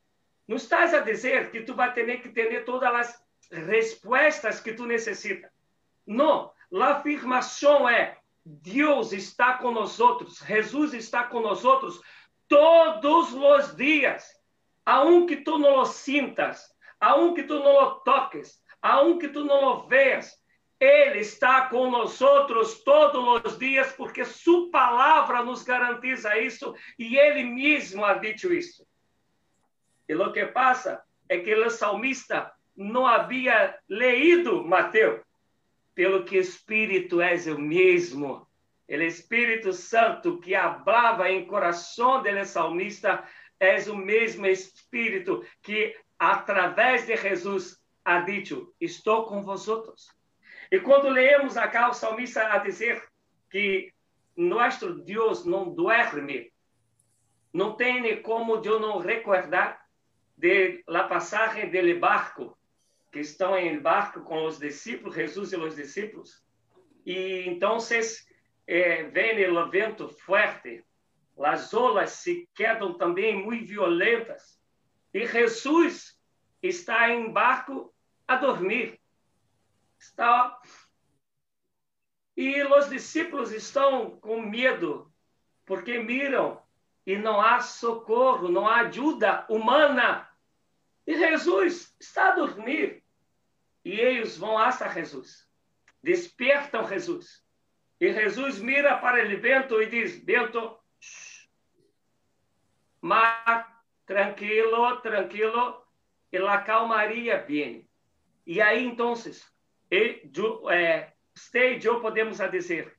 Não 0.46 0.58
estás 0.58 0.94
a 0.94 1.00
dizer 1.00 1.52
que 1.52 1.62
tu 1.62 1.74
vai 1.74 1.94
ter 1.94 2.22
que 2.22 2.30
ter 2.30 2.66
todas 2.66 2.94
as 2.94 3.24
respostas 3.50 4.60
que 4.60 4.74
tu 4.74 4.86
necessita. 4.86 5.50
Não. 6.06 6.52
A 6.74 6.98
afirmação 6.98 7.88
é: 7.88 8.18
Deus 8.46 9.14
está 9.14 9.60
outros, 10.00 10.40
Jesus 10.40 10.94
está 10.94 11.24
outros 11.64 12.02
todos 12.48 13.34
os 13.34 13.76
dias. 13.76 14.28
Aunque 14.86 15.38
tu 15.38 15.58
não 15.58 15.80
o 15.80 15.86
sintas, 15.86 16.74
aunque 17.00 17.44
tu 17.44 17.60
não 17.60 17.84
o 17.84 17.92
toques, 18.02 18.62
aunque 18.82 19.30
tu 19.30 19.46
não 19.46 19.64
o 19.64 19.88
veas, 19.88 20.38
ele 20.80 21.20
está 21.20 21.68
com 21.68 21.90
nós 21.90 22.18
todos 22.84 23.46
os 23.46 23.58
dias, 23.58 23.94
porque 23.94 24.26
sua 24.26 24.70
palavra 24.70 25.42
nos 25.42 25.64
garantiza 25.64 26.38
isso 26.38 26.76
e 27.00 27.18
ele 27.18 27.46
mesmo 27.46 28.04
ha 28.04 28.16
dicho 28.16 28.52
isso. 28.52 28.86
E 30.10 30.14
o 30.14 30.34
que 30.34 30.46
passa 30.48 31.02
é 31.30 31.40
que 31.40 31.56
o 31.56 31.70
salmista 31.70 32.52
não 32.76 33.08
havia 33.08 33.78
leído 33.88 34.66
Mateus, 34.66 35.22
pelo 35.96 36.24
que 36.24 36.38
Espírito 36.38 37.22
é 37.22 37.36
o 37.52 37.60
mesmo. 37.60 38.48
O 38.90 38.94
Espírito 38.94 39.74
Santo 39.74 40.40
que 40.40 40.54
hablava 40.56 41.30
em 41.30 41.46
coração 41.46 42.22
do 42.22 42.46
salmista 42.46 43.24
é 43.60 43.78
o 43.90 43.96
mesmo 43.96 44.46
Espírito 44.46 45.46
que, 45.62 45.96
através 46.20 47.06
de 47.06 47.16
Jesus, 47.16 47.80
ha 48.04 48.20
dicho: 48.20 48.74
Estou 48.80 49.26
com 49.26 49.42
vosotros. 49.42 50.08
E 50.72 50.80
quando 50.80 51.10
leemos 51.10 51.56
acá 51.58 51.90
o 51.90 51.94
salmista 51.94 52.52
a 52.52 52.58
dizer 52.58 53.04
que 53.50 53.94
nosso 54.36 54.96
Deus 54.96 55.46
não 55.46 55.74
duerme, 55.74 56.52
não 57.54 57.76
tem 57.76 58.22
como 58.22 58.56
eu 58.64 58.80
não 58.80 58.98
recordar 58.98 59.86
de 60.36 60.84
la 60.88 61.08
passagem 61.08 61.70
del 61.70 62.00
barco, 62.00 62.58
que 63.14 63.20
estão 63.20 63.58
em 63.58 63.80
barco 63.80 64.22
com 64.22 64.46
os 64.46 64.60
discípulos, 64.60 65.16
Jesus 65.16 65.54
e 65.54 65.56
os 65.56 65.76
discípulos. 65.76 66.44
E 67.06 67.46
então, 67.48 67.78
eh, 68.68 69.04
vem 69.04 69.50
o 69.50 69.70
vento 69.70 70.10
forte, 70.10 70.84
as 71.40 71.74
olas 71.74 72.12
se 72.12 72.50
quedam 72.54 72.98
também 72.98 73.42
muito 73.42 73.68
violentas, 73.68 74.60
e 75.14 75.26
Jesus 75.26 76.20
está 76.62 77.10
em 77.10 77.32
barco 77.32 77.94
a 78.28 78.36
dormir 78.36 79.00
está 80.04 80.60
e 82.36 82.64
os 82.64 82.90
discípulos 82.90 83.52
estão 83.52 84.18
com 84.18 84.42
medo, 84.42 85.12
porque 85.66 86.00
miram 86.00 86.62
e 87.06 87.16
não 87.16 87.40
há 87.40 87.60
socorro, 87.62 88.50
não 88.50 88.68
há 88.68 88.82
ajuda 88.82 89.46
humana. 89.48 90.28
E 91.06 91.16
Jesus 91.16 91.96
está 92.00 92.30
a 92.30 92.36
dormir. 92.36 93.03
E 93.84 94.00
eles 94.00 94.38
vão 94.38 94.58
a 94.58 94.72
Jesus. 94.90 95.48
Despertam 96.02 96.88
Jesus. 96.88 97.44
E 98.00 98.12
Jesus 98.12 98.60
mira 98.60 98.98
para 98.98 99.24
o 99.24 99.40
vento 99.40 99.82
e 99.82 99.86
diz: 99.86 100.24
Vento, 100.24 100.78
mar, 103.02 103.84
tranquilo, 104.06 104.98
tranquilo. 105.02 105.84
E 106.32 106.38
a 106.38 106.58
calmaria 106.60 107.42
vem. 107.44 107.88
E 108.46 108.60
aí, 108.60 108.84
então, 108.86 109.14
e 109.92 110.30
é, 110.72 111.14
stage, 111.36 111.88
ou 111.88 112.02
podemos 112.02 112.40
dizer, 112.50 112.98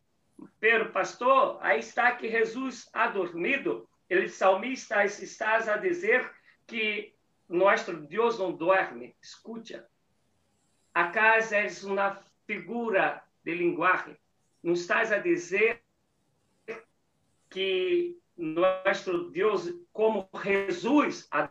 pero 0.60 0.90
pastor, 0.92 1.58
aí 1.60 1.80
está 1.80 2.12
que 2.12 2.30
Jesus 2.30 2.88
ha 2.92 3.08
dormido. 3.08 3.88
Ele 4.08 4.28
salmista 4.28 5.04
está 5.04 5.56
a 5.56 5.76
dizer 5.76 6.30
que 6.66 7.14
nosso 7.48 7.92
Deus 7.94 8.38
não 8.38 8.52
dorme. 8.52 9.16
Escuta, 9.20 9.88
a 10.94 11.08
casa 11.08 11.56
é 11.56 11.68
uma 11.82 12.20
figura 12.46 13.22
de 13.44 13.54
linguagem. 13.54 14.16
Não 14.62 14.74
estás 14.74 15.12
a 15.12 15.18
dizer 15.18 15.82
que 17.50 18.16
nosso 18.36 19.30
Deus, 19.30 19.72
como 19.92 20.28
Jesus, 20.42 21.26
ha 21.30 21.50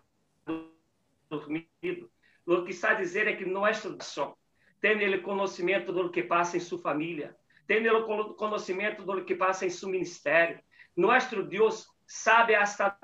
dormido. 1.29 2.09
O 2.45 2.63
que 2.63 2.71
está 2.71 2.91
a 2.91 2.95
dizer 2.95 3.27
é 3.27 3.35
que 3.35 3.45
nosso 3.45 3.97
som 4.01 4.35
tem 4.81 5.01
ele 5.01 5.19
conhecimento 5.19 5.93
do 5.93 6.09
que 6.09 6.23
passa 6.23 6.57
em 6.57 6.59
sua 6.59 6.77
família, 6.77 7.37
tem 7.65 7.77
ele 7.77 8.03
conhecimento 8.03 9.03
do 9.03 9.23
que 9.23 9.33
passa 9.33 9.65
em 9.65 9.69
seu 9.69 9.87
ministério. 9.87 10.59
Nosso 10.95 11.41
Deus 11.43 11.87
sabe 12.05 12.53
hasta 12.53 12.97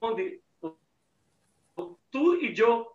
onde 0.00 0.40
tu 2.10 2.36
e 2.40 2.54
eu 2.56 2.93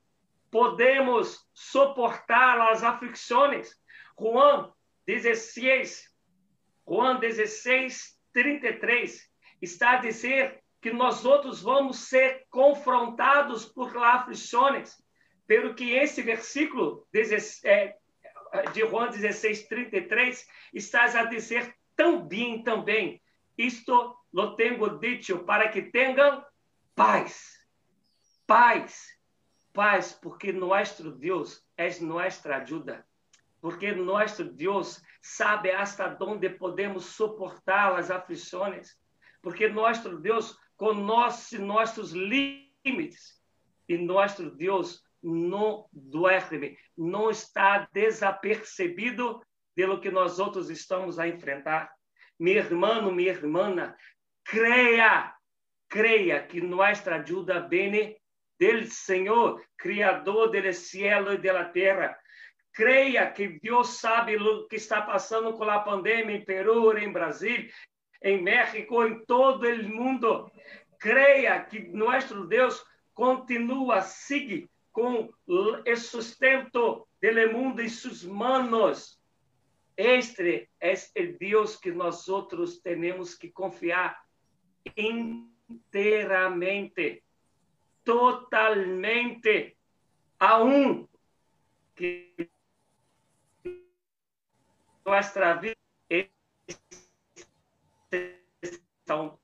podemos 0.51 1.47
suportar 1.53 2.59
as 2.71 2.83
aflições. 2.83 3.69
Juan 4.19 4.71
16, 5.05 6.09
Juan 6.87 7.19
16, 7.19 8.17
33, 8.33 9.29
está 9.61 9.91
a 9.91 9.97
dizer 9.97 10.61
que 10.81 10.91
nós 10.91 11.25
outros 11.25 11.61
vamos 11.61 11.99
ser 11.99 12.45
confrontados 12.49 13.65
por 13.65 13.95
aflições. 13.97 14.97
Pelo 15.45 15.73
que 15.73 15.93
esse 15.93 16.21
versículo 16.21 17.07
é, 17.63 17.95
de 18.73 18.87
Juan 18.87 19.09
16, 19.09 19.67
33 19.67 20.47
estás 20.73 21.15
a 21.15 21.25
dizer 21.25 21.75
também, 21.95 22.63
também, 22.63 23.21
isto 23.57 24.15
lo 24.31 24.55
tenho 24.55 24.99
dito 24.99 25.39
para 25.39 25.67
que 25.69 25.81
tenham 25.81 26.45
paz, 26.95 27.59
paz, 28.47 29.18
paz, 29.79 30.11
porque 30.11 30.51
nosso 30.51 31.09
Deus 31.09 31.65
é 31.77 31.87
nossa 32.01 32.53
ajuda, 32.53 33.07
porque 33.61 33.93
nosso 33.93 34.43
Deus 34.43 35.01
sabe 35.21 35.71
hasta 35.71 36.17
onde 36.19 36.49
podemos 36.49 37.05
suportar 37.05 37.97
as 37.97 38.11
aflições, 38.11 38.97
porque 39.41 39.69
nosso 39.69 40.17
Deus 40.17 40.59
conhece 40.75 41.57
nossos 41.59 42.11
limites. 42.11 43.39
E 43.87 43.97
nosso 43.97 44.51
Deus 44.51 45.01
não 45.23 45.87
duerme, 45.93 46.77
não 46.97 47.29
está 47.29 47.87
desapercebido 47.93 49.41
pelo 49.73 50.01
que 50.01 50.11
nós 50.11 50.39
outros 50.39 50.69
estamos 50.69 51.17
a 51.17 51.25
enfrentar. 51.25 51.89
Meu 52.37 52.57
irmão, 52.57 53.13
minha 53.13 53.31
irmã, 53.31 53.95
creia, 54.43 55.33
creia 55.87 56.45
que 56.45 56.59
nossa 56.59 57.15
ajuda 57.15 57.65
vem 57.65 58.18
do 58.59 58.85
Senhor, 58.85 59.63
Criador 59.77 60.51
do 60.51 60.73
céu 60.73 61.33
e 61.33 61.37
da 61.37 61.65
terra. 61.65 62.17
Creia 62.73 63.31
que 63.31 63.59
Deus 63.59 63.99
sabe 63.99 64.35
o 64.35 64.67
que 64.67 64.75
está 64.75 65.01
passando 65.01 65.53
com 65.53 65.63
a 65.63 65.79
pandemia 65.79 66.35
em 66.35 66.45
Peru, 66.45 66.95
em 66.97 67.11
Brasil, 67.11 67.69
em 68.21 68.41
México, 68.41 69.05
em 69.05 69.25
todo 69.25 69.65
o 69.65 69.89
mundo. 69.89 70.51
Creia 70.99 71.59
que 71.61 71.87
nosso 71.87 72.45
Deus 72.45 72.83
continua 73.13 74.01
seguir 74.01 74.69
com 74.91 75.29
o 75.47 75.95
sustento 75.95 77.07
do 77.21 77.53
mundo 77.53 77.81
em 77.81 77.89
suas 77.89 78.23
manos. 78.23 79.17
Este 79.95 80.69
é 80.79 80.93
o 80.93 81.37
Deus 81.37 81.75
que 81.75 81.91
nós 81.91 82.27
outros 82.29 82.79
temos 82.79 83.35
que 83.35 83.49
confiar 83.49 84.17
inteiramente, 84.95 87.21
totalmente, 88.09 89.77
a 90.39 90.63
um 90.63 91.07
que 91.95 92.49
nossa 95.05 95.53
vida 95.55 95.77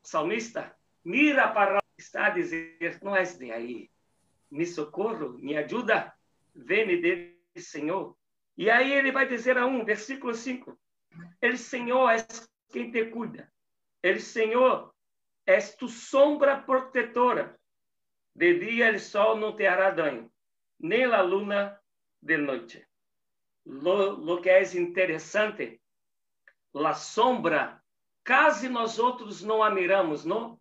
salmista 0.01 0.75
mira 1.04 1.47
para 1.49 1.80
está 1.95 2.25
a 2.25 2.30
dizer 2.32 2.97
não 3.04 3.15
é 3.15 3.21
de 3.21 3.51
aí. 3.51 3.91
Me 4.49 4.65
socorro, 4.65 5.38
me 5.38 5.56
ajuda, 5.56 6.12
vem 6.56 6.88
dele, 6.99 7.38
Senhor. 7.58 8.17
E 8.58 8.71
aí 8.71 8.93
ele 8.93 9.12
vai 9.12 9.28
dizer 9.28 9.60
a 9.60 9.67
um, 9.67 9.86
versículo 9.86 10.34
5, 10.34 10.75
El 11.39 11.58
Senhor 11.58 12.10
é 12.10 12.25
quem 12.71 12.89
te 12.89 13.06
cuida, 13.12 13.51
El 14.01 14.19
Senhor 14.19 14.91
é 15.45 15.60
tu 15.60 15.88
sombra 15.88 16.62
protetora, 16.62 17.55
De 18.36 18.60
dia 18.60 18.91
o 18.91 19.00
sol 19.00 19.38
não 19.38 19.56
te 19.56 19.65
hará 19.65 19.91
dano, 19.91 20.30
nem 20.78 21.06
a 21.06 21.21
luna 21.21 21.80
de 22.21 22.38
noite. 22.38 22.86
Lo, 23.65 24.12
lo 24.12 24.41
que 24.41 24.50
é 24.50 24.62
interessante, 24.76 25.82
a 26.74 26.93
sombra, 26.93 27.82
quase 28.28 28.67
nós 28.67 29.00
outros 29.00 29.41
não 29.41 29.63
a 29.63 29.69
miramos, 29.69 30.26
não? 30.26 30.60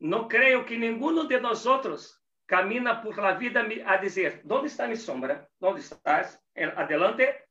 Não 0.00 0.26
creio 0.26 0.64
que 0.64 0.78
nenhum 0.78 1.26
de 1.26 1.38
nós 1.38 1.66
outros 1.66 2.18
camina 2.46 3.00
por 3.02 3.18
la 3.18 3.34
vida 3.34 3.60
a 3.84 3.96
dizer: 3.98 4.42
onde 4.50 4.66
está 4.66 4.86
minha 4.86 4.96
sombra? 4.96 5.48
Onde 5.60 5.80
estás? 5.80 6.40
Adelante, 6.76 7.46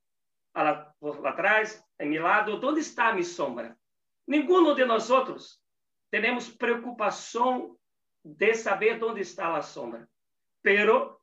por 1.00 1.22
lá 1.22 1.30
atrás, 1.30 1.86
em 2.00 2.10
meu 2.10 2.24
lado, 2.24 2.60
onde 2.68 2.82
está 2.82 3.14
minha 3.14 3.24
sombra? 3.24 3.78
Nenhum 4.28 4.74
de 4.74 4.84
nós 4.84 5.12
outros 5.12 5.62
temos 6.10 6.50
preocupação 6.50 7.78
de 8.24 8.54
saber 8.54 9.04
onde 9.04 9.22
está 9.22 9.56
a 9.56 9.62
sombra. 9.62 10.08
Pero 10.62 11.20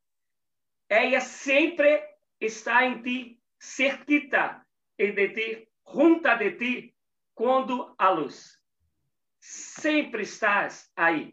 ela 0.88 1.20
sempre 1.20 2.02
está 2.40 2.84
em 2.84 3.02
ti, 3.02 3.42
cerquita 3.58 4.66
e 4.98 5.12
de 5.12 5.28
ti, 5.28 5.68
junta 5.86 6.34
de 6.34 6.52
ti, 6.52 6.94
quando 7.34 7.94
a 7.98 8.10
luz. 8.10 8.58
Sempre 9.40 10.22
estás 10.22 10.90
aí. 10.96 11.32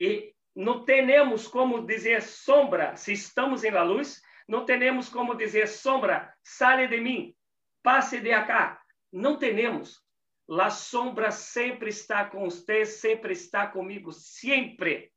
E 0.00 0.34
não 0.54 0.84
temos 0.84 1.46
como 1.46 1.86
dizer 1.86 2.22
sombra 2.22 2.96
se 2.96 3.12
estamos 3.12 3.62
em 3.62 3.70
la 3.70 3.82
luz, 3.82 4.22
não 4.48 4.64
temos 4.64 5.08
como 5.08 5.34
dizer 5.34 5.68
sombra, 5.68 6.32
sale 6.42 6.88
de 6.88 7.00
mim, 7.00 7.34
passe 7.82 8.20
de 8.20 8.32
acá. 8.32 8.80
Não 9.12 9.38
temos. 9.38 10.05
La 10.48 10.70
sombra 10.70 11.32
sempre 11.32 11.90
está 11.90 12.24
com 12.24 12.48
você, 12.48 12.84
sempre 12.84 13.32
está 13.32 13.66
comigo, 13.66 14.12
sempre, 14.12 15.12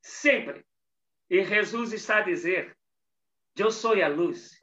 sempre. 0.00 0.64
E 1.28 1.44
Jesus 1.44 1.92
está 1.92 2.18
a 2.18 2.22
dizer: 2.22 2.76
Eu 3.56 3.70
sou 3.70 3.92
a 4.02 4.08
luz 4.08 4.58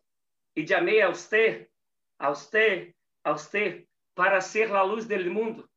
e 0.56 0.68
chamei 0.68 1.02
a 1.02 1.10
você, 1.10 1.70
a 2.18 2.30
você, 2.30 2.96
a 3.24 3.34
você, 3.34 3.88
para 4.16 4.42
ser 4.42 4.74
a 4.74 4.82
luz 4.82 5.06
do 5.06 5.32
mundo. 5.32 5.70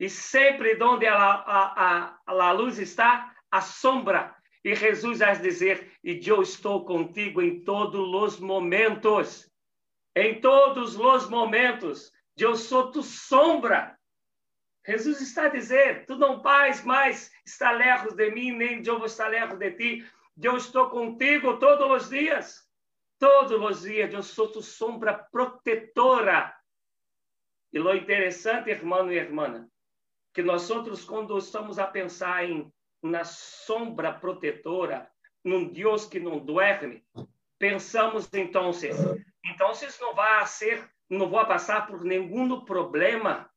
E 0.00 0.08
sempre 0.08 0.82
onde 0.82 1.06
a, 1.06 1.16
a, 1.16 2.16
a, 2.26 2.42
a 2.42 2.52
luz 2.52 2.78
está, 2.78 3.32
a 3.52 3.60
sombra. 3.60 4.34
E 4.64 4.74
Jesus 4.74 5.20
vai 5.20 5.38
dizer: 5.38 5.96
E 6.02 6.20
eu 6.26 6.42
estou 6.42 6.84
contigo 6.84 7.40
em 7.40 7.62
todos 7.62 8.00
os 8.00 8.40
momentos. 8.40 9.48
Em 10.16 10.40
todos 10.40 10.96
os 10.96 11.28
momentos 11.28 12.12
eu 12.36 12.56
sou 12.56 12.90
tu 12.90 13.02
sombra. 13.02 13.98
Jesus 14.86 15.20
está 15.20 15.44
a 15.44 15.48
dizer: 15.48 16.06
Tu 16.06 16.16
não 16.16 16.40
vais 16.40 16.84
mais 16.84 17.30
estar 17.44 17.72
lejos 17.72 18.14
de 18.14 18.30
mim, 18.30 18.52
nem 18.52 18.84
eu 18.84 18.96
vou 18.96 19.06
estar 19.06 19.28
lejos 19.28 19.58
de 19.58 19.70
ti. 19.72 20.10
Eu 20.42 20.56
estou 20.56 20.88
contigo 20.88 21.58
todos 21.58 22.02
os 22.04 22.08
dias. 22.08 22.68
Todos 23.18 23.60
os 23.60 23.82
dias 23.82 24.12
eu 24.12 24.22
sou 24.22 24.50
tu 24.50 24.62
sombra 24.62 25.14
protetora. 25.30 26.54
E 27.72 27.78
o 27.78 27.94
interessante, 27.94 28.70
irmão 28.70 29.12
e 29.12 29.16
irmã, 29.16 29.68
que 30.32 30.42
nós 30.42 30.70
outros, 30.70 31.04
quando 31.04 31.36
estamos 31.38 31.78
a 31.78 31.86
pensar 31.86 32.44
em 32.44 32.72
na 33.02 33.24
sombra 33.24 34.12
protetora, 34.12 35.10
num 35.44 35.72
Deus 35.72 36.04
que 36.04 36.20
não 36.20 36.38
dorme, 36.38 37.04
pensamos 37.58 38.28
então, 38.32 38.70
então 39.44 39.72
não 40.00 40.14
vai 40.14 40.46
ser 40.46 40.90
não 41.10 41.28
vou 41.28 41.44
passar 41.44 41.86
por 41.88 42.04
nenhum 42.04 42.64
problema, 42.64 43.50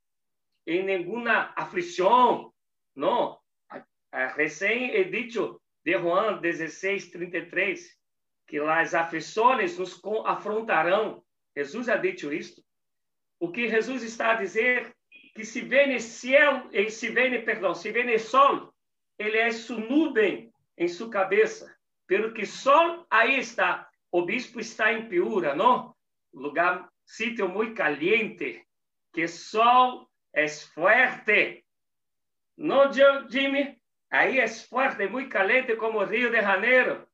em 0.66 0.84
nenhuma 0.84 1.54
aflição. 1.56 2.52
Não. 2.96 3.40
Recém 4.36 4.92
é 4.96 5.04
dito 5.04 5.62
de 5.86 5.98
Juan 5.98 6.40
16, 6.40 7.12
33, 7.12 7.96
que 8.48 8.60
as 8.60 8.94
aflições 8.94 9.78
nos 9.78 10.02
afrontarão. 10.26 11.24
Jesus 11.56 11.90
ha 11.90 11.98
dito 11.98 12.34
isto. 12.34 12.64
O 13.40 13.52
que 13.52 13.70
Jesus 13.70 14.04
está 14.04 14.32
a 14.32 14.36
dizer 14.36 14.96
que 15.36 15.44
se 15.44 15.62
vê 15.62 15.88
no 15.88 16.00
céu, 16.00 16.70
se 16.90 17.10
vê, 17.10 17.40
perdão, 17.40 17.74
se 17.74 17.92
vê 17.92 18.04
no 18.04 18.18
sol, 18.20 18.74
ele 19.18 19.38
é 19.38 19.52
sua 19.52 19.80
nuvem 19.80 20.52
em 20.78 20.88
sua 20.88 21.10
cabeça. 21.10 21.76
Pelo 22.08 22.34
que 22.34 22.46
sol 22.46 23.06
aí 23.10 23.40
está. 23.40 23.90
O 24.12 24.26
bispo 24.26 24.60
está 24.60 24.94
em 24.94 25.08
Piura, 25.08 25.56
não? 25.56 25.96
Lugar 26.32 26.88
sitio 27.04 27.48
muy 27.48 27.74
caliente, 27.74 28.68
que 29.12 29.28
sol 29.28 30.08
es 30.32 30.70
fuerte. 30.70 31.66
No, 32.56 32.92
Jimmy, 33.30 33.80
ahí 34.10 34.40
es 34.40 34.68
fuerte, 34.68 35.08
muy 35.08 35.30
caliente 35.30 35.78
como 35.78 36.06
Río 36.06 36.30
de 36.32 36.42
Janeiro. 36.42 37.10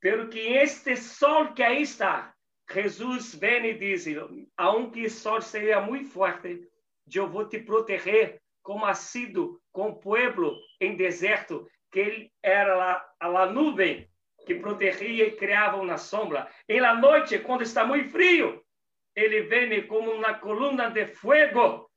Pero 0.00 0.30
que 0.30 0.62
este 0.62 0.96
sol 0.96 1.54
que 1.54 1.64
ahí 1.64 1.82
está, 1.82 2.36
Jesús 2.66 3.38
ven 3.38 3.64
y 3.64 3.72
dice, 3.74 4.20
aunque 4.56 5.04
el 5.04 5.10
sol 5.10 5.42
sea 5.42 5.80
muy 5.80 6.04
fuerte, 6.04 6.68
yo 7.06 7.28
voy 7.28 7.46
a 7.46 7.48
te 7.48 7.60
proteger 7.60 8.42
como 8.62 8.86
ha 8.86 8.94
sido 8.94 9.60
com 9.72 9.88
o 9.88 9.96
pueblo 9.98 10.54
em 10.78 10.94
deserto, 10.94 11.66
que 11.90 12.00
ele 12.00 12.32
era 12.42 13.02
a, 13.18 13.26
a 13.26 13.46
nuvem 13.46 14.06
que 14.44 14.54
protegia 14.54 15.26
e 15.26 15.36
criava 15.36 15.78
uma 15.78 15.96
sombra. 15.96 16.48
Em 16.68 16.80
la 16.80 16.94
noite, 16.94 17.38
quando 17.38 17.62
está 17.62 17.86
muito 17.86 18.10
frio, 18.10 18.62
ele 19.18 19.42
vem 19.42 19.86
como 19.86 20.12
uma 20.12 20.34
coluna 20.34 20.90
de 20.90 21.06
fogo 21.06 21.90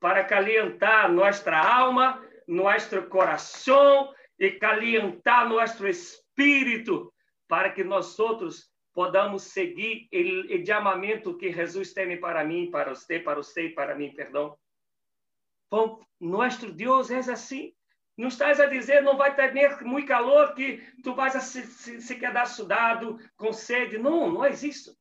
para 0.00 0.24
calentar 0.24 1.12
nossa 1.12 1.54
alma, 1.54 2.24
nosso 2.48 3.02
coração 3.08 4.12
e 4.38 4.52
calentar 4.52 5.48
nosso 5.48 5.86
espírito, 5.86 7.12
para 7.46 7.70
que 7.70 7.84
nós 7.84 8.18
outros 8.18 8.70
podamos 8.94 9.42
seguir 9.42 10.08
o 10.10 10.66
chamamento 10.66 11.36
que 11.36 11.52
Jesus 11.52 11.92
tem 11.92 12.18
para 12.18 12.42
mim, 12.42 12.70
para 12.70 12.94
você, 12.94 13.20
para 13.20 13.36
você 13.36 13.66
e 13.66 13.74
para 13.74 13.94
mim, 13.94 14.14
perdão. 14.14 14.56
Bom, 15.70 16.00
nosso 16.18 16.72
Deus 16.72 17.10
é 17.10 17.18
assim. 17.18 17.74
Não 18.16 18.28
estás 18.28 18.58
a 18.60 18.66
dizer, 18.66 19.02
não 19.02 19.18
vai 19.18 19.34
ter 19.36 19.52
muito 19.84 20.08
calor, 20.08 20.54
que 20.54 20.78
tu 21.04 21.14
vais 21.14 21.34
se, 21.34 21.66
se, 21.66 22.00
se 22.00 22.18
quedar 22.18 22.46
sudado, 22.46 23.18
com 23.36 23.52
sede. 23.52 23.98
Não, 23.98 24.32
não 24.32 24.42
é 24.42 24.50
isso. 24.50 24.95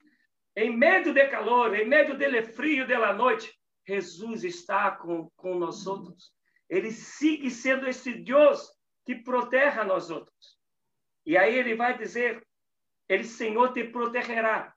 Em 0.55 0.75
meio 0.75 1.13
de 1.13 1.27
calor, 1.27 1.75
em 1.75 1.85
meio 1.85 2.17
de 2.17 2.41
frio 2.43 2.87
da 2.87 3.13
noite, 3.13 3.53
Jesus 3.85 4.43
está 4.43 4.91
com, 4.91 5.29
com 5.35 5.59
nós 5.59 5.85
outros. 5.85 6.33
Ele 6.69 6.91
sigue 6.91 7.51
sendo 7.51 7.87
esse 7.87 8.13
Deus 8.13 8.71
que 9.05 9.15
protege 9.15 9.79
a 9.79 9.83
nós 9.83 10.09
outros. 10.09 10.57
E 11.25 11.37
aí 11.37 11.55
ele 11.55 11.75
vai 11.75 11.97
dizer: 11.97 12.45
Ele, 13.07 13.23
Senhor, 13.23 13.73
te 13.73 13.83
protegerá 13.83 14.73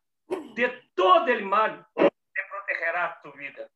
de 0.55 0.69
todo 0.95 1.31
o 1.31 1.45
mal, 1.45 1.87
te 1.97 2.43
protegerá 2.51 3.05
a 3.07 3.13
tua 3.17 3.33
vida. 3.37 3.71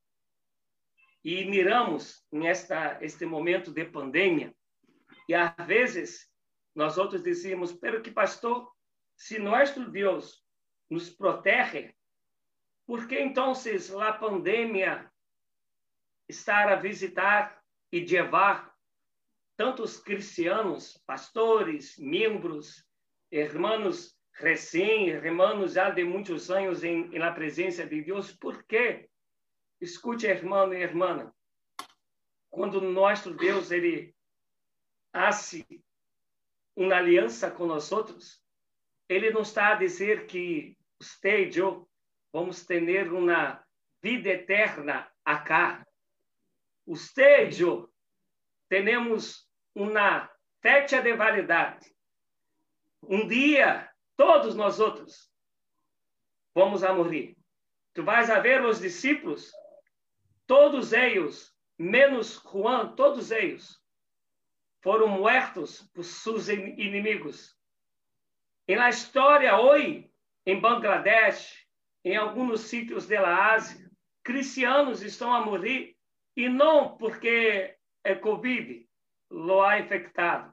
E 1.24 1.44
miramos 1.44 2.26
nesta 2.32 2.98
este 3.00 3.24
momento 3.24 3.72
de 3.72 3.84
pandemia, 3.84 4.52
e 5.28 5.34
às 5.34 5.54
vezes 5.66 6.28
nós 6.74 6.98
outros 6.98 7.22
dizíamos: 7.22 7.72
Pero 7.72 8.02
que 8.02 8.10
pastor, 8.10 8.70
se 9.16 9.38
nosso 9.38 9.88
Deus 9.90 10.41
nos 10.92 11.08
protege, 11.08 11.94
por 12.86 13.08
que 13.08 13.18
então 13.18 13.52
a 14.00 14.12
pandemia 14.12 15.10
estar 16.28 16.68
a 16.68 16.76
visitar 16.76 17.62
e 17.90 18.00
levar 18.00 18.74
tantos 19.56 19.98
cristianos, 19.98 20.98
pastores, 21.06 21.96
membros, 21.98 22.86
irmãos 23.30 24.14
recém, 24.34 25.08
irmãos 25.08 25.72
já 25.72 25.88
de 25.88 26.04
muitos 26.04 26.50
anos 26.50 26.84
em, 26.84 27.18
la 27.18 27.32
presença 27.32 27.86
de 27.86 28.02
Deus? 28.02 28.32
Por 28.32 28.62
quê? 28.64 29.08
Escute, 29.80 30.26
irmão 30.26 30.72
e 30.74 30.82
irmã, 30.82 31.32
quando 32.50 32.80
nosso 32.82 33.32
Deus 33.32 33.70
ele 33.70 34.14
hace 35.10 35.66
uma 36.76 36.96
aliança 36.96 37.50
com 37.50 37.66
nós 37.66 37.90
outros, 37.90 38.42
ele 39.08 39.30
não 39.30 39.42
está 39.42 39.72
a 39.72 39.74
dizer 39.74 40.26
que 40.26 40.76
e 41.02 41.58
eu 41.58 41.88
vamos 42.32 42.64
ter 42.64 43.12
uma 43.12 43.62
vida 44.00 44.30
eterna 44.30 45.10
acá. 45.24 45.86
Usted 46.86 47.52
e 47.58 47.62
eu 47.62 47.92
temos 48.68 49.48
uma 49.74 50.30
fecha 50.60 51.02
de 51.02 51.14
validade. 51.14 51.94
Um 53.02 53.26
dia, 53.26 53.90
todos 54.16 54.54
nós 54.54 54.80
outros 54.80 55.30
vamos 56.54 56.84
a 56.84 56.92
morrer. 56.92 57.36
Tu 57.94 58.02
vais 58.02 58.30
a 58.30 58.40
ver 58.40 58.64
os 58.64 58.80
discípulos, 58.80 59.52
todos 60.46 60.92
eles, 60.92 61.54
menos 61.78 62.36
Juan, 62.38 62.94
todos 62.94 63.30
eles, 63.30 63.80
foram 64.80 65.08
mortos 65.08 65.82
por 65.94 66.04
seus 66.04 66.48
inimigos. 66.48 67.56
E 68.66 68.76
na 68.76 68.88
história 68.88 69.58
hoje, 69.58 70.11
em 70.46 70.60
Bangladesh, 70.60 71.66
em 72.04 72.16
alguns 72.16 72.62
sítios 72.62 73.06
da 73.06 73.54
Ásia, 73.54 73.90
cristianos 74.24 75.02
estão 75.02 75.32
a 75.32 75.44
morrer 75.44 75.96
e 76.36 76.48
não 76.48 76.96
porque 76.96 77.76
é 78.04 78.14
Covid 78.14 78.86
lo 79.30 79.62
ha 79.62 79.78
infectado, 79.78 80.52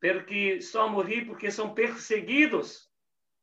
pero 0.00 0.24
que 0.24 0.60
só 0.60 0.88
morri 0.88 1.24
porque 1.24 1.50
são 1.50 1.74
perseguidos 1.74 2.88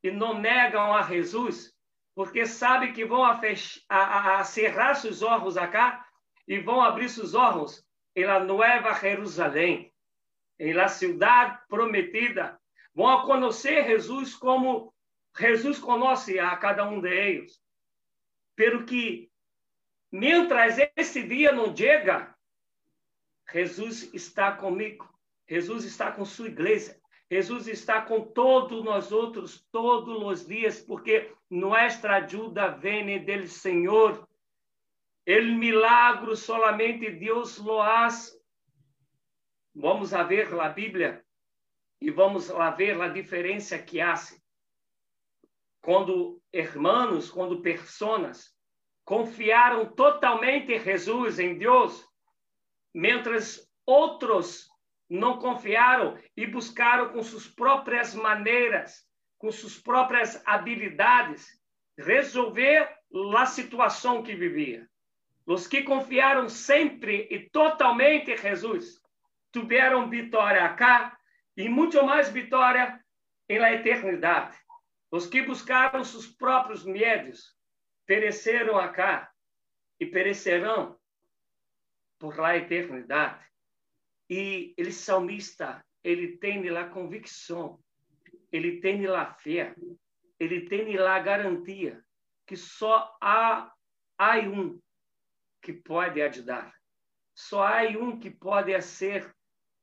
e 0.02 0.12
não 0.12 0.40
negam 0.40 0.94
a 0.94 1.04
Jesus, 1.04 1.74
porque 2.16 2.46
sabe 2.46 2.94
que 2.94 3.06
vão 3.06 3.24
a, 3.24 3.38
fech... 3.40 3.84
a, 3.90 4.40
a, 4.40 4.44
cerrar 4.44 4.96
seus 4.96 5.22
olhos 5.22 5.58
acá 5.58 6.06
e 6.48 6.60
vão 6.60 6.82
abrir 6.82 7.10
seus 7.10 7.34
olhos 7.34 7.86
em 8.16 8.26
la 8.26 8.40
Nova 8.40 8.94
Jerusalém, 8.94 9.94
em 10.60 10.74
la 10.74 10.88
cidade 10.88 11.60
prometida. 11.68 12.60
Vão 12.94 13.10
a 13.10 13.26
conhecer 13.26 13.86
Jesus 13.86 14.34
como 14.36 14.95
Jesus 15.38 15.80
conhece 15.80 16.40
a 16.40 16.56
cada 16.56 16.88
um 16.88 17.02
deles. 17.02 17.62
Pero 18.56 18.86
que, 18.86 19.30
mientras 20.12 20.78
esse 20.96 21.24
dia 21.24 21.52
não 21.52 21.76
chega, 21.76 22.34
Jesus 23.52 24.14
está 24.14 24.54
comigo. 24.54 25.08
Jesus 25.48 25.84
está 25.84 26.12
com 26.12 26.24
sua 26.26 26.48
igreja. 26.48 27.00
Jesus 27.30 27.68
está 27.68 28.02
com 28.02 28.22
todos 28.22 28.84
nós 28.84 29.12
outros 29.12 29.68
todos 29.72 30.24
os 30.24 30.48
dias, 30.48 30.80
porque 30.80 31.34
nossa 31.50 32.12
ajuda 32.12 32.70
vem 32.70 33.24
do 33.24 33.48
Senhor. 33.48 34.28
O 35.28 35.42
milagro 35.58 36.36
solamente 36.36 37.10
Deus 37.12 37.58
lo 37.58 37.78
faz. 37.78 38.40
Vamos 39.74 40.14
a 40.14 40.24
ver 40.24 40.54
a 40.60 40.70
Bíblia 40.70 41.26
e 42.00 42.10
vamos 42.12 42.50
a 42.52 42.70
ver 42.70 43.02
a 43.02 43.10
diferença 43.10 43.78
que 43.78 44.00
há 44.00 44.16
quando 45.86 46.42
hermanos, 46.52 47.30
quando 47.30 47.62
personas 47.62 48.50
confiaram 49.06 49.86
totalmente 49.86 50.74
em 50.74 50.80
Jesus, 50.80 51.38
em 51.38 51.60
Deus, 51.60 52.04
mientras 52.92 53.70
outros 53.86 54.68
não 55.08 55.38
confiaram 55.38 56.18
e 56.36 56.48
buscaram 56.48 57.10
com 57.10 57.22
suas 57.22 57.48
próprias 57.48 58.16
maneiras, 58.16 59.06
com 59.38 59.52
suas 59.52 59.78
próprias 59.78 60.42
habilidades, 60.44 61.46
resolver 61.96 62.90
a 63.38 63.46
situação 63.46 64.24
que 64.24 64.34
vivia. 64.34 64.90
Os 65.46 65.68
que 65.68 65.84
confiaram 65.84 66.50
sempre 66.50 67.28
e 67.30 67.48
totalmente 67.52 68.32
em 68.32 68.38
Jesus 68.38 69.00
tiveram 69.54 70.10
vitória 70.10 70.68
cá 70.74 71.16
e 71.56 71.70
muito 71.70 72.04
mais 72.04 72.30
vitória 72.32 73.00
la 73.48 73.72
eternidade. 73.72 74.65
Os 75.16 75.28
que 75.28 75.42
buscaram 75.42 76.04
seus 76.04 76.28
próprios 76.28 76.84
meios 76.84 77.56
pereceram 78.06 78.78
acá 78.78 79.32
e 79.98 80.06
perecerão 80.06 81.00
por 82.20 82.38
la 82.38 82.58
eternidade. 82.58 83.42
E 84.30 84.74
ele 84.78 84.92
salmista, 84.92 85.82
ele 86.04 86.36
tem 86.36 86.68
a 86.68 86.90
convicção, 86.90 87.82
ele 88.52 88.82
tem 88.82 89.08
a 89.08 89.34
fé, 89.36 89.74
ele 90.38 90.68
tem 90.68 90.98
a 90.98 91.20
garantia 91.20 92.04
que 92.46 92.58
só 92.58 93.18
há, 93.22 93.72
há 94.18 94.40
um 94.40 94.82
que 95.62 95.72
pode 95.72 96.22
ajudar. 96.22 96.76
Só 97.34 97.64
há 97.64 97.84
um 97.84 98.20
que 98.20 98.30
pode 98.30 98.74
fazer 98.74 99.34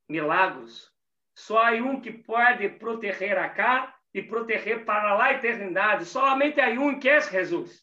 milagros. 0.07 0.93
Só 1.35 1.57
há 1.57 1.73
um 1.73 2.03
que 2.03 2.13
pode 2.13 2.69
proteger 2.69 3.39
acá 3.39 3.99
e 4.15 4.23
proteger 4.23 4.85
para 4.85 5.15
lá 5.15 5.27
a 5.27 5.33
eternidade. 5.33 6.05
Somente 6.05 6.61
há 6.61 6.69
um 6.71 6.99
que 6.99 7.09
é 7.09 7.21
Jesus. 7.21 7.83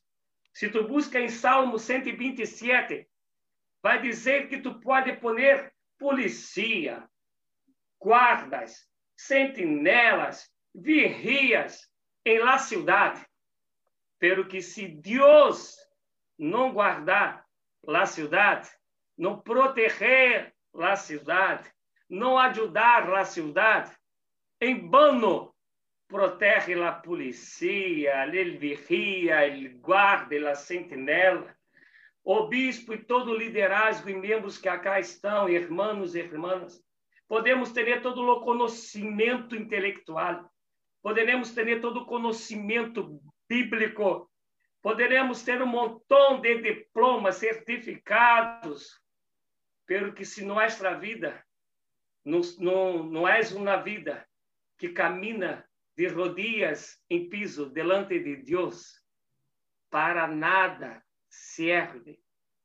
Se 0.53 0.69
tu 0.69 0.87
busca 0.87 1.19
em 1.19 1.29
Salmo 1.29 1.79
127, 1.79 3.07
vai 3.81 4.01
dizer 4.01 4.47
que 4.47 4.59
tu 4.59 4.79
pode 4.79 5.13
poner 5.13 5.73
polícia, 5.97 7.07
guardas, 7.99 8.87
sentinelas, 9.15 10.51
virrias 10.73 11.89
em 12.25 12.39
la 12.39 12.57
cidade. 12.57 13.25
Pero 14.19 14.47
que 14.47 14.61
se 14.61 14.87
Deus 14.87 15.75
não 16.37 16.73
guardar 16.73 17.45
la 17.83 18.05
cidade, 18.05 18.69
não 19.17 19.39
proteger 19.39 20.53
la 20.73 20.95
cidade, 20.95 21.69
não 22.09 22.37
ajudar 22.37 23.07
la 23.09 23.23
cidade, 23.23 23.95
em 24.61 24.89
vano 24.89 25.48
protege 26.09 26.73
la 26.73 26.91
polícia, 26.91 28.25
ele 28.25 28.57
vigia, 28.57 29.45
ele 29.45 29.69
guarda, 29.69 30.39
la 30.39 30.55
sentinela, 30.55 31.55
o 32.23 32.47
bispo 32.47 32.93
e 32.95 32.97
todo 32.97 33.31
o 33.31 33.37
liderazgo 33.37 34.09
e 34.09 34.15
membros 34.15 34.57
que 34.57 34.67
acá 34.67 34.99
estão, 34.99 35.47
irmãos 35.47 36.15
e 36.15 36.19
irmãs, 36.19 36.83
podemos 37.27 37.71
ter 37.71 38.01
todo 38.01 38.23
o 38.23 38.41
conhecimento 38.41 39.55
intelectual, 39.55 40.51
poderemos 41.01 41.51
ter 41.51 41.79
todo 41.79 42.01
o 42.01 42.05
conhecimento 42.07 43.21
bíblico, 43.47 44.27
poderemos 44.81 45.43
ter 45.43 45.61
um 45.61 45.67
montão 45.67 46.41
de 46.41 46.59
diplomas, 46.59 47.35
certificados, 47.35 48.99
pelo 49.85 50.11
que 50.13 50.25
se 50.25 50.43
nossa 50.43 50.97
vida 50.97 51.45
não, 52.25 52.41
não, 52.57 53.03
não 53.03 53.27
é 53.27 53.41
uma 53.55 53.77
vida 53.77 54.27
que 54.75 54.89
camina 54.89 55.68
de 55.99 56.07
rodillas 56.07 56.97
em 57.09 57.27
piso 57.27 57.69
delante 57.69 58.17
de 58.19 58.37
Deus, 58.37 59.03
para 59.89 60.29
nada 60.29 61.03
serve, 61.27 62.17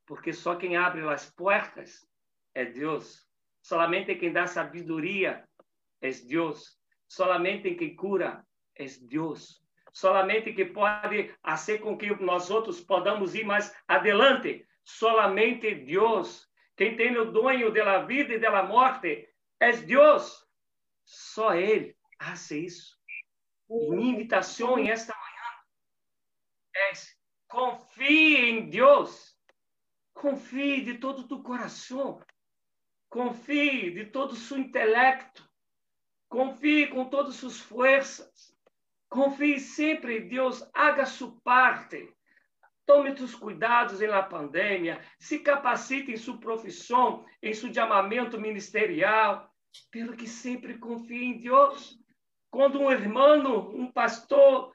porque 0.07 0.33
só 0.33 0.55
quem 0.55 0.77
abre 0.77 1.03
as 1.09 1.33
portas 1.33 2.09
é 2.55 2.65
Deus. 2.65 3.29
Solamente 3.61 4.15
quem 4.15 4.33
dá 4.33 4.47
sabedoria 4.47 5.45
é 6.01 6.11
Deus. 6.11 6.79
Solamente 7.09 7.75
quem 7.75 7.97
cura 7.97 8.47
é 8.77 8.87
Deus. 9.01 9.61
Solamente 9.93 10.53
que 10.53 10.67
pode 10.67 11.35
fazer 11.43 11.79
com 11.79 11.99
que 11.99 12.15
nós 12.23 12.51
outros 12.51 12.81
podamos 12.81 13.35
ir 13.35 13.45
mais 13.45 13.75
adelante. 13.89 14.65
Solamente 14.85 15.75
Deus. 15.75 16.49
Quem 16.77 16.95
tem 16.95 17.17
o 17.17 17.33
dono 17.33 17.73
da 17.73 18.05
vida 18.05 18.35
e 18.35 18.39
da 18.39 18.63
morte 18.63 19.29
é 19.59 19.73
Deus. 19.73 20.47
Só 21.05 21.53
Ele 21.53 21.97
hace 22.21 22.67
isso. 22.67 22.95
Minha 23.69 24.13
invitação 24.13 24.79
esta 24.79 25.15
manhã 25.15 25.25
é 26.77 26.93
Confie 27.49 28.51
em 28.51 28.69
Deus. 28.69 29.35
Confie 30.13 30.83
de 30.83 30.99
todo 30.99 31.21
o 31.21 31.29
teu 31.29 31.43
coração. 31.43 32.21
Confie 33.09 33.91
de 33.93 34.07
todo 34.07 34.33
o 34.33 34.37
seu 34.37 34.59
intelecto. 34.59 35.49
Confie 36.29 36.89
com 36.89 37.05
todas 37.05 37.37
suas 37.37 37.61
forças. 37.61 38.53
Confie 39.09 39.61
sempre 39.61 40.19
em 40.19 40.29
Deus. 40.29 40.69
Haga 40.75 41.07
sua 41.07 41.39
parte. 41.43 42.13
Tome 42.85 43.17
seus 43.17 43.35
cuidados 43.35 44.03
em 44.03 44.09
la 44.09 44.23
pandemia. 44.23 45.01
Se 45.19 45.39
capacite 45.39 46.11
em 46.11 46.17
sua 46.17 46.39
profissão, 46.39 47.25
em 47.41 47.55
seu 47.55 47.73
chamamento 47.73 48.39
ministerial. 48.41 49.49
Pelo 49.91 50.17
que 50.17 50.27
sempre 50.27 50.79
confie 50.79 51.25
em 51.25 51.41
Deus. 51.41 52.04
Quando 52.55 52.81
um 52.81 52.89
irmão, 52.89 53.69
um 53.75 53.91
pastor, 53.91 54.73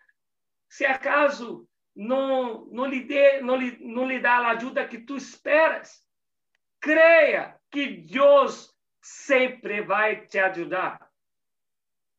se 0.68 0.86
acaso 0.86 1.66
não, 1.96 2.66
não, 2.66 2.86
lhe 2.86 3.06
dê, 3.06 3.40
não, 3.40 3.56
lhe, 3.56 3.78
não 3.80 4.06
lhe 4.06 4.20
dá 4.20 4.34
a 4.34 4.50
ajuda 4.50 4.86
que 4.86 4.98
tu 4.98 5.16
esperas. 5.16 6.06
Creia 6.82 7.58
que 7.72 7.88
Deus 7.88 8.78
sempre 9.02 9.82
vai 9.82 10.28
te 10.28 10.38
ajudar. 10.40 11.10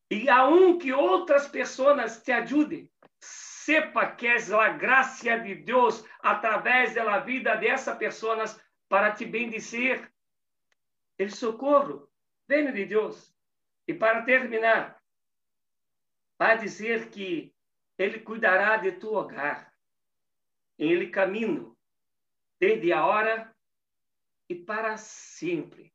E 0.09 0.27
aun 0.27 0.79
que 0.79 0.91
outras 0.91 1.47
pessoas 1.47 2.23
te 2.23 2.31
ajudem, 2.31 2.89
sepa 3.19 4.07
que 4.07 4.25
é 4.25 4.37
a 4.37 4.69
graça 4.69 5.37
de 5.37 5.53
Deus 5.53 6.03
através 6.21 6.95
da 6.95 7.19
vida 7.19 7.55
dessas 7.55 7.95
pessoas 7.99 8.59
para 8.89 9.11
te 9.11 9.25
bendizer. 9.25 10.11
El 11.19 11.29
socorro 11.29 12.09
vem 12.47 12.73
de 12.73 12.85
Deus. 12.85 13.31
E 13.87 13.93
para 13.93 14.23
terminar, 14.23 15.00
vai 16.41 16.57
dizer 16.57 17.11
que 17.11 17.53
Ele 17.99 18.19
cuidará 18.19 18.75
de 18.77 18.93
tu 18.93 19.13
hogar 19.13 19.71
ele 20.75 21.11
caminho 21.11 21.77
desde 22.59 22.91
a 22.91 23.05
hora 23.05 23.55
e 24.49 24.55
para 24.55 24.97
sempre. 24.97 25.93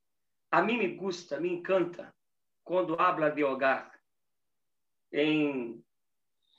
A 0.49 0.63
mim 0.63 0.79
me 0.79 0.95
gusta, 0.95 1.41
me 1.41 1.49
encanta 1.49 2.15
quando 2.63 2.95
habla 3.01 3.29
de 3.29 3.43
hogar. 3.43 4.01
Em 5.11 5.85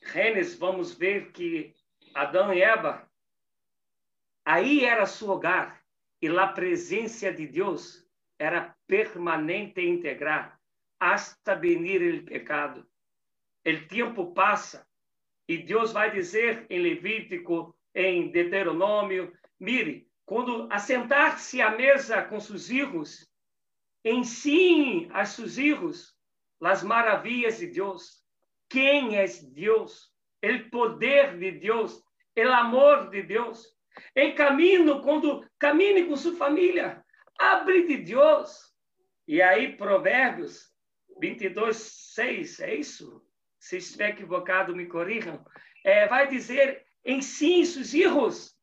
Gênesis 0.02 0.60
vamos 0.60 0.94
ver 0.94 1.32
que 1.32 1.74
Adão 2.14 2.54
e 2.54 2.62
Eva 2.62 3.10
aí 4.44 4.84
era 4.84 5.06
seu 5.06 5.30
hogar 5.30 5.82
e 6.22 6.28
a 6.28 6.48
presença 6.48 7.32
de 7.32 7.48
Deus 7.48 8.06
era 8.38 8.76
permanente 8.86 9.80
e 9.80 9.88
integral 9.88 10.52
hasta 11.00 11.56
venir 11.56 12.02
o 12.02 12.26
pecado. 12.26 12.86
O 13.68 13.88
tempo 13.90 14.34
passa 14.34 14.88
e 15.46 15.58
Deus 15.58 15.92
vai 15.92 16.10
dizer 16.10 16.66
em 16.70 16.80
Levítico 16.80 17.76
em 17.94 18.32
Deuteronômio. 18.32 19.34
Mire, 19.60 20.08
quando 20.26 20.72
assentar-se 20.72 21.62
à 21.62 21.72
mesa 21.72 22.22
com 22.22 22.40
seus 22.40 22.70
filhos, 22.70 23.30
ensine 24.06 25.10
a 25.12 25.26
seus 25.26 25.56
filhos 25.56 26.16
as 26.62 26.82
maravilhas 26.82 27.58
de 27.58 27.68
Deus, 27.68 28.24
quem 28.70 29.18
é 29.18 29.26
Deus, 29.52 30.14
o 30.42 30.70
poder 30.70 31.38
de 31.38 31.52
Deus, 31.52 32.02
o 32.38 32.42
amor 32.54 33.10
de 33.10 33.22
Deus. 33.22 33.68
Em 34.16 34.34
caminho, 34.34 35.02
quando 35.02 35.46
camine 35.60 36.06
com 36.06 36.16
sua 36.16 36.38
família, 36.38 37.04
abre 37.38 37.86
de 37.86 37.98
Deus. 37.98 38.74
E 39.28 39.42
aí, 39.42 39.76
Provérbios 39.76 40.74
22, 41.20 41.76
6, 42.16 42.60
é 42.62 42.76
isso? 42.76 43.27
Se 43.68 43.76
estiver 43.76 44.12
equivocado, 44.12 44.74
me 44.74 44.86
corrijam. 44.86 45.46
É, 45.84 46.08
vai 46.08 46.26
dizer: 46.26 46.88
ensine 47.04 47.66
seus 47.66 47.92
filhos 47.92 48.58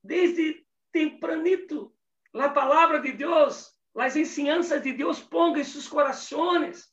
desde 0.00 0.64
tempranito 0.92 1.92
a 2.32 2.48
palavra 2.48 3.00
de 3.00 3.10
Deus, 3.10 3.76
as 3.96 4.14
ensinanças 4.14 4.80
de 4.80 4.92
Deus, 4.92 5.18
ponga 5.18 5.58
em 5.58 5.64
seus 5.64 5.88
corações. 5.88 6.88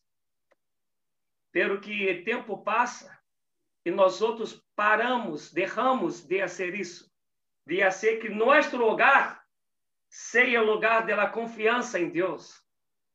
Pero 1.51 1.79
que 1.79 2.10
o 2.10 2.23
tempo 2.23 2.63
passa 2.63 3.15
e 3.86 3.91
nós 3.91 4.23
outros 4.23 4.60
paramos, 4.75 5.53
derramos 5.53 6.23
de 6.23 6.39
fazer 6.39 6.73
isso, 6.73 7.13
de 7.63 7.79
fazer 7.84 8.17
que 8.17 8.29
nosso 8.29 8.75
lugar 8.75 9.45
seja 10.10 10.63
o 10.63 10.65
lugar 10.65 11.05
da 11.05 11.29
confiança 11.29 11.99
em 11.99 12.10
Deus, 12.10 12.60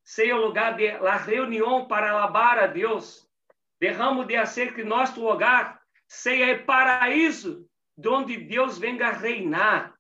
seja 0.04 0.36
o 0.36 0.40
lugar 0.40 0.76
de 0.76 0.98
la 0.98 1.16
reunião 1.16 1.88
para 1.88 2.12
alabar 2.12 2.60
a 2.60 2.68
Deus. 2.68 3.28
Derramo 3.80 4.24
de 4.24 4.36
fazer 4.36 4.74
que 4.74 4.84
nosso 4.84 5.24
lugar 5.26 5.80
seja 6.06 6.52
o 6.52 6.66
paraíso 6.66 7.66
onde 8.06 8.36
Deus 8.36 8.78
venga 8.78 9.10
reinar. 9.10 9.98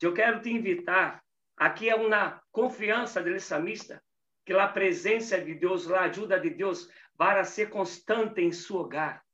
Eu 0.00 0.12
quero 0.12 0.42
te 0.42 0.50
invitar. 0.50 1.22
Aqui 1.56 1.88
é 1.88 1.94
uma 1.94 2.42
confiança 2.50 3.22
do 3.22 3.38
salmista 3.38 4.02
que 4.44 4.52
a 4.52 4.66
presença 4.66 5.40
de 5.40 5.54
Deus, 5.54 5.90
a 5.90 6.02
ajuda 6.02 6.40
de 6.40 6.50
Deus, 6.50 6.90
vai 7.14 7.44
ser 7.44 7.68
constante 7.68 8.40
em 8.40 8.50
seu 8.50 8.76
hogar. 8.76 9.24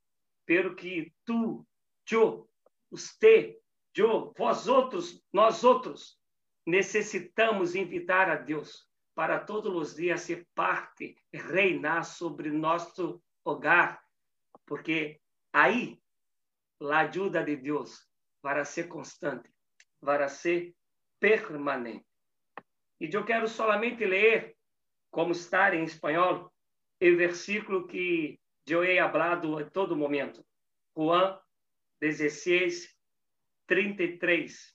Pero 0.44 0.74
que 0.74 1.12
tu, 1.24 1.66
eu, 2.10 2.48
você, 2.90 3.58
eu, 3.94 4.34
vós 4.36 4.66
outros, 4.68 5.22
nós 5.32 5.64
outros, 5.64 6.18
necessitamos 6.66 7.74
invitar 7.74 8.28
a 8.28 8.36
Deus 8.36 8.86
para 9.14 9.38
todos 9.38 9.74
os 9.74 9.94
dias 9.94 10.22
ser 10.22 10.46
parte, 10.54 11.16
reinar 11.32 12.04
sobre 12.04 12.50
nosso 12.50 13.22
hogar, 13.44 14.02
porque 14.66 15.20
aí 15.52 16.00
a 16.80 16.98
ajuda 17.00 17.42
de 17.42 17.56
Deus 17.56 18.08
para 18.42 18.64
ser 18.64 18.88
constante, 18.88 19.48
para 20.00 20.28
ser 20.28 20.74
permanente. 21.20 22.06
E 23.00 23.08
eu 23.12 23.24
quero 23.24 23.48
solamente 23.48 24.04
ler, 24.04 24.56
como 25.10 25.32
está 25.32 25.74
em 25.74 25.84
espanhol, 25.84 26.52
o 27.00 27.16
versículo 27.16 27.86
que 27.86 28.40
eu 28.66 28.82
he 28.84 28.98
hablado 28.98 29.58
a 29.58 29.64
todo 29.64 29.96
momento. 29.96 30.44
Juan 30.96 31.38
16, 32.00 32.94
33. 33.66 34.74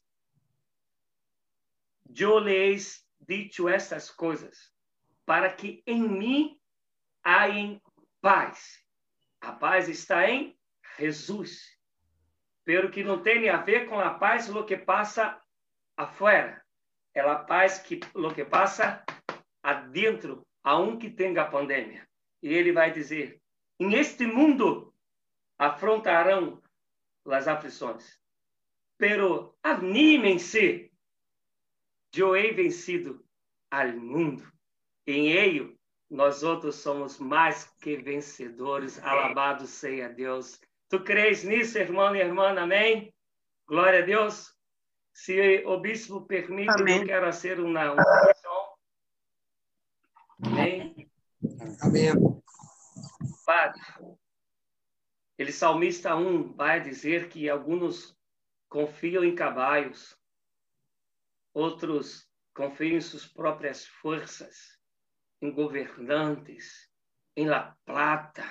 Eu 2.15 2.39
lhes 2.39 3.07
dicho 3.19 3.69
estas 3.69 4.09
coisas 4.09 4.71
para 5.25 5.53
que 5.53 5.83
em 5.85 6.01
mim 6.01 6.59
haja 7.23 7.79
paz. 8.21 8.83
A 9.41 9.51
paz 9.51 9.87
está 9.87 10.29
em 10.29 10.57
Jesus. 10.97 11.77
Pero 12.65 12.89
que 12.89 13.03
não 13.03 13.21
tem 13.21 13.49
a 13.49 13.57
ver 13.57 13.87
com 13.87 13.99
a 13.99 14.15
paz 14.15 14.47
lo 14.47 14.65
que 14.65 14.77
passa 14.77 15.39
afuera. 15.95 16.63
É 17.13 17.21
a 17.21 17.35
paz 17.35 17.79
que 17.79 17.99
lo 18.13 18.33
que 18.33 18.45
passa 18.45 19.03
adentro, 19.61 20.45
a 20.63 20.77
um 20.79 20.97
que 20.97 21.09
tenha 21.09 21.41
a 21.41 21.45
pandemia. 21.45 22.07
E 22.41 22.53
ele 22.53 22.71
vai 22.71 22.91
dizer: 22.91 23.41
em 23.79 23.93
este 23.93 24.25
mundo 24.25 24.93
afrontarão 25.57 26.61
as 27.25 27.47
aflições, 27.47 28.19
pero 28.97 29.55
anímense, 29.61 30.88
eu 32.15 32.35
he 32.35 32.51
vencido 32.51 33.23
al 33.71 33.93
mundo. 33.93 34.51
Em 35.05 35.31
ele, 35.31 35.77
nós 36.09 36.43
outros 36.43 36.75
somos 36.75 37.19
mais 37.19 37.65
que 37.81 37.97
vencedores. 37.97 39.01
Alabado 39.03 39.67
seja 39.67 40.09
Deus. 40.09 40.59
Tu 40.89 41.03
crês 41.03 41.43
nisso, 41.43 41.77
irmão 41.77 42.15
e 42.15 42.19
irmã? 42.19 42.59
Amém? 42.59 43.13
Glória 43.67 43.99
a 43.99 44.05
Deus. 44.05 44.55
Se 45.13 45.63
o 45.65 45.79
bispo 45.79 46.21
permite, 46.21 46.71
Amém. 46.81 47.01
eu 47.01 47.05
quero 47.05 47.25
fazer 47.25 47.59
uma 47.59 47.91
oração. 47.91 48.73
Amém? 50.41 51.11
Amém. 51.81 52.11
Padre, 53.45 53.81
ele 55.37 55.51
salmista 55.51 56.15
1 56.15 56.53
vai 56.53 56.81
dizer 56.81 57.29
que 57.29 57.49
alguns 57.49 58.17
confiam 58.67 59.23
em 59.23 59.33
caballos, 59.33 60.18
outros 61.59 62.27
confiam 62.53 62.97
em 62.97 63.01
suas 63.01 63.27
próprias 63.27 63.85
forças, 63.85 64.79
em 65.41 65.51
governantes, 65.51 66.89
em 67.35 67.45
La 67.45 67.75
Plata, 67.85 68.43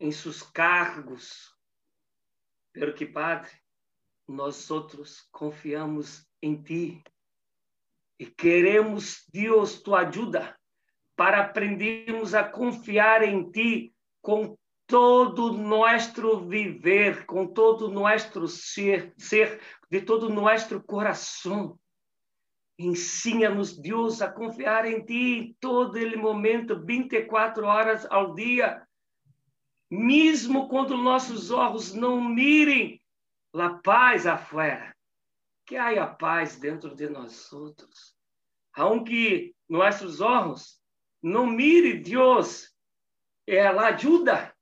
em 0.00 0.10
seus 0.10 0.42
cargos. 0.42 1.54
Pero 2.72 2.94
que, 2.94 3.06
Padre, 3.06 3.50
nós 4.26 4.70
outros 4.70 5.28
confiamos 5.30 6.26
em 6.42 6.62
Ti 6.62 7.02
e 8.18 8.26
queremos, 8.26 9.24
Deus, 9.32 9.80
Tua 9.80 10.00
ajuda 10.00 10.58
para 11.16 11.40
aprendermos 11.40 12.34
a 12.34 12.44
confiar 12.44 13.22
em 13.22 13.50
Ti 13.50 13.94
com 14.20 14.56
todo 14.86 15.52
nosso 15.52 16.46
viver, 16.46 17.26
com 17.26 17.46
todo 17.46 17.90
nosso 17.90 18.48
ser, 18.48 19.12
ser, 19.18 19.60
de 19.90 20.00
todo 20.00 20.30
nosso 20.30 20.82
coração. 20.82 21.78
Ensina-nos, 22.78 23.76
Deus, 23.76 24.22
a 24.22 24.30
confiar 24.30 24.86
em 24.86 25.04
Ti 25.04 25.14
em 25.14 25.56
todo 25.60 25.98
ele 25.98 26.16
momento, 26.16 26.78
24 26.84 27.66
horas 27.66 28.06
ao 28.08 28.34
dia. 28.34 28.86
Mesmo 29.90 30.68
quando 30.68 30.96
nossos 30.96 31.50
olhos 31.50 31.92
não 31.92 32.22
mirem 32.22 33.02
a 33.52 33.70
paz 33.70 34.26
afuera, 34.26 34.94
que 35.66 35.76
há 35.76 36.04
a 36.04 36.06
paz 36.06 36.56
dentro 36.56 36.94
de 36.94 37.08
nós 37.08 37.52
outros. 37.52 38.16
Aunque 38.74 39.56
nossos 39.68 40.20
olhos 40.20 40.80
não 41.20 41.46
mire 41.46 41.98
Deus, 41.98 42.72
ela 43.44 43.88
ajuda, 43.88 44.54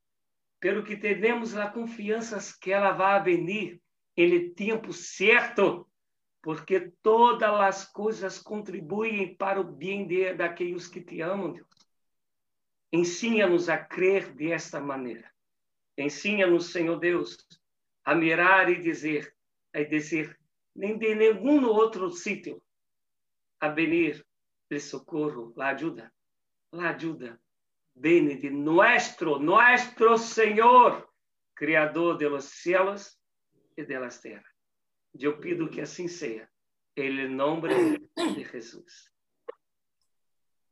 pelo 0.58 0.82
que 0.82 0.96
temos 0.96 1.54
a 1.54 1.68
confiança 1.68 2.38
que 2.60 2.72
ela 2.72 2.92
vai 2.92 3.22
venir 3.22 3.82
em 4.16 4.50
tempo 4.54 4.90
certo 4.92 5.86
porque 6.46 6.92
todas 7.02 7.60
as 7.60 7.84
coisas 7.84 8.38
contribuem 8.38 9.34
para 9.34 9.60
o 9.60 9.64
bem 9.64 10.06
de, 10.06 10.32
daqueles 10.32 10.86
que 10.86 11.00
te 11.00 11.20
amam, 11.20 11.52
Deus. 11.52 11.66
Ensina-nos 12.92 13.68
a 13.68 13.76
crer 13.76 14.32
desta 14.32 14.80
maneira. 14.80 15.28
Ensina-nos, 15.98 16.70
Senhor 16.70 17.00
Deus, 17.00 17.36
a 18.04 18.14
mirar 18.14 18.70
e 18.70 18.76
dizer, 18.76 19.34
a 19.74 19.82
dizer, 19.82 20.38
nem 20.72 20.96
de 20.96 21.16
nenhum 21.16 21.66
outro 21.66 22.12
sítio 22.12 22.62
a 23.58 23.68
venir 23.68 24.24
de 24.70 24.78
socorro, 24.78 25.52
la 25.56 25.70
ajuda, 25.70 26.14
la 26.70 26.90
ajuda, 26.90 27.40
bene 27.92 28.36
de 28.36 28.50
nuestro, 28.50 29.40
nuestro 29.40 30.16
Senhor, 30.16 31.12
Criador 31.56 32.16
de 32.16 32.28
los 32.28 32.44
cielos 32.44 33.18
e 33.76 33.82
de 33.82 33.98
las 33.98 34.20
terras. 34.20 34.55
Eu 35.18 35.38
pido 35.38 35.68
que 35.68 35.80
assim 35.80 36.08
seja. 36.08 36.48
Em 36.96 37.28
nome 37.28 37.68
de 38.16 38.44
Jesus. 38.44 39.10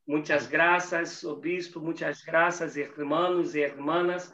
Muitas 0.06 0.46
graças, 0.46 1.24
obispo, 1.24 1.80
muitas 1.80 2.22
graças, 2.22 2.76
irmãos 2.76 3.54
e 3.54 3.60
irmãs. 3.60 4.32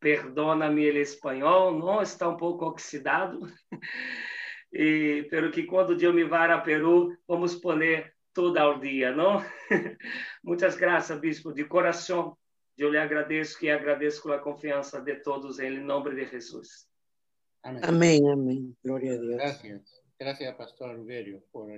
Perdona-me 0.00 0.90
o 0.90 0.98
espanhol, 0.98 1.76
não 1.78 2.02
está 2.02 2.28
um 2.28 2.36
pouco 2.36 2.66
oxidado. 2.66 3.40
E 4.76 5.28
pelo 5.30 5.52
que 5.52 5.62
quando 5.62 5.96
eu 6.02 6.12
me 6.12 6.24
vá 6.24 6.52
a 6.52 6.60
Peru, 6.60 7.16
vamos 7.28 7.54
poner 7.54 8.12
toda 8.32 8.60
ao 8.60 8.80
dia, 8.80 9.14
não? 9.14 9.40
Muitas 10.42 10.74
graças, 10.74 11.16
bispo, 11.20 11.52
de 11.52 11.64
coração. 11.64 12.36
Eu 12.76 12.90
lhe 12.90 12.98
agradeço 12.98 13.64
e 13.64 13.70
agradeço 13.70 14.20
com 14.20 14.32
a 14.32 14.38
confiança 14.40 15.00
de 15.00 15.14
todos 15.22 15.60
em 15.60 15.78
nome 15.78 16.12
de 16.16 16.26
Jesus. 16.26 16.88
Amén. 17.64 17.82
Amén, 17.84 18.28
amén. 18.28 18.76
Gloria 18.82 19.12
a 19.12 19.18
Dios. 19.18 19.36
Gracias. 19.36 20.02
Gracias, 20.18 20.54
Pastor 20.54 20.96
Ruberio, 20.96 21.42
por 21.50 21.64
el 21.64 21.72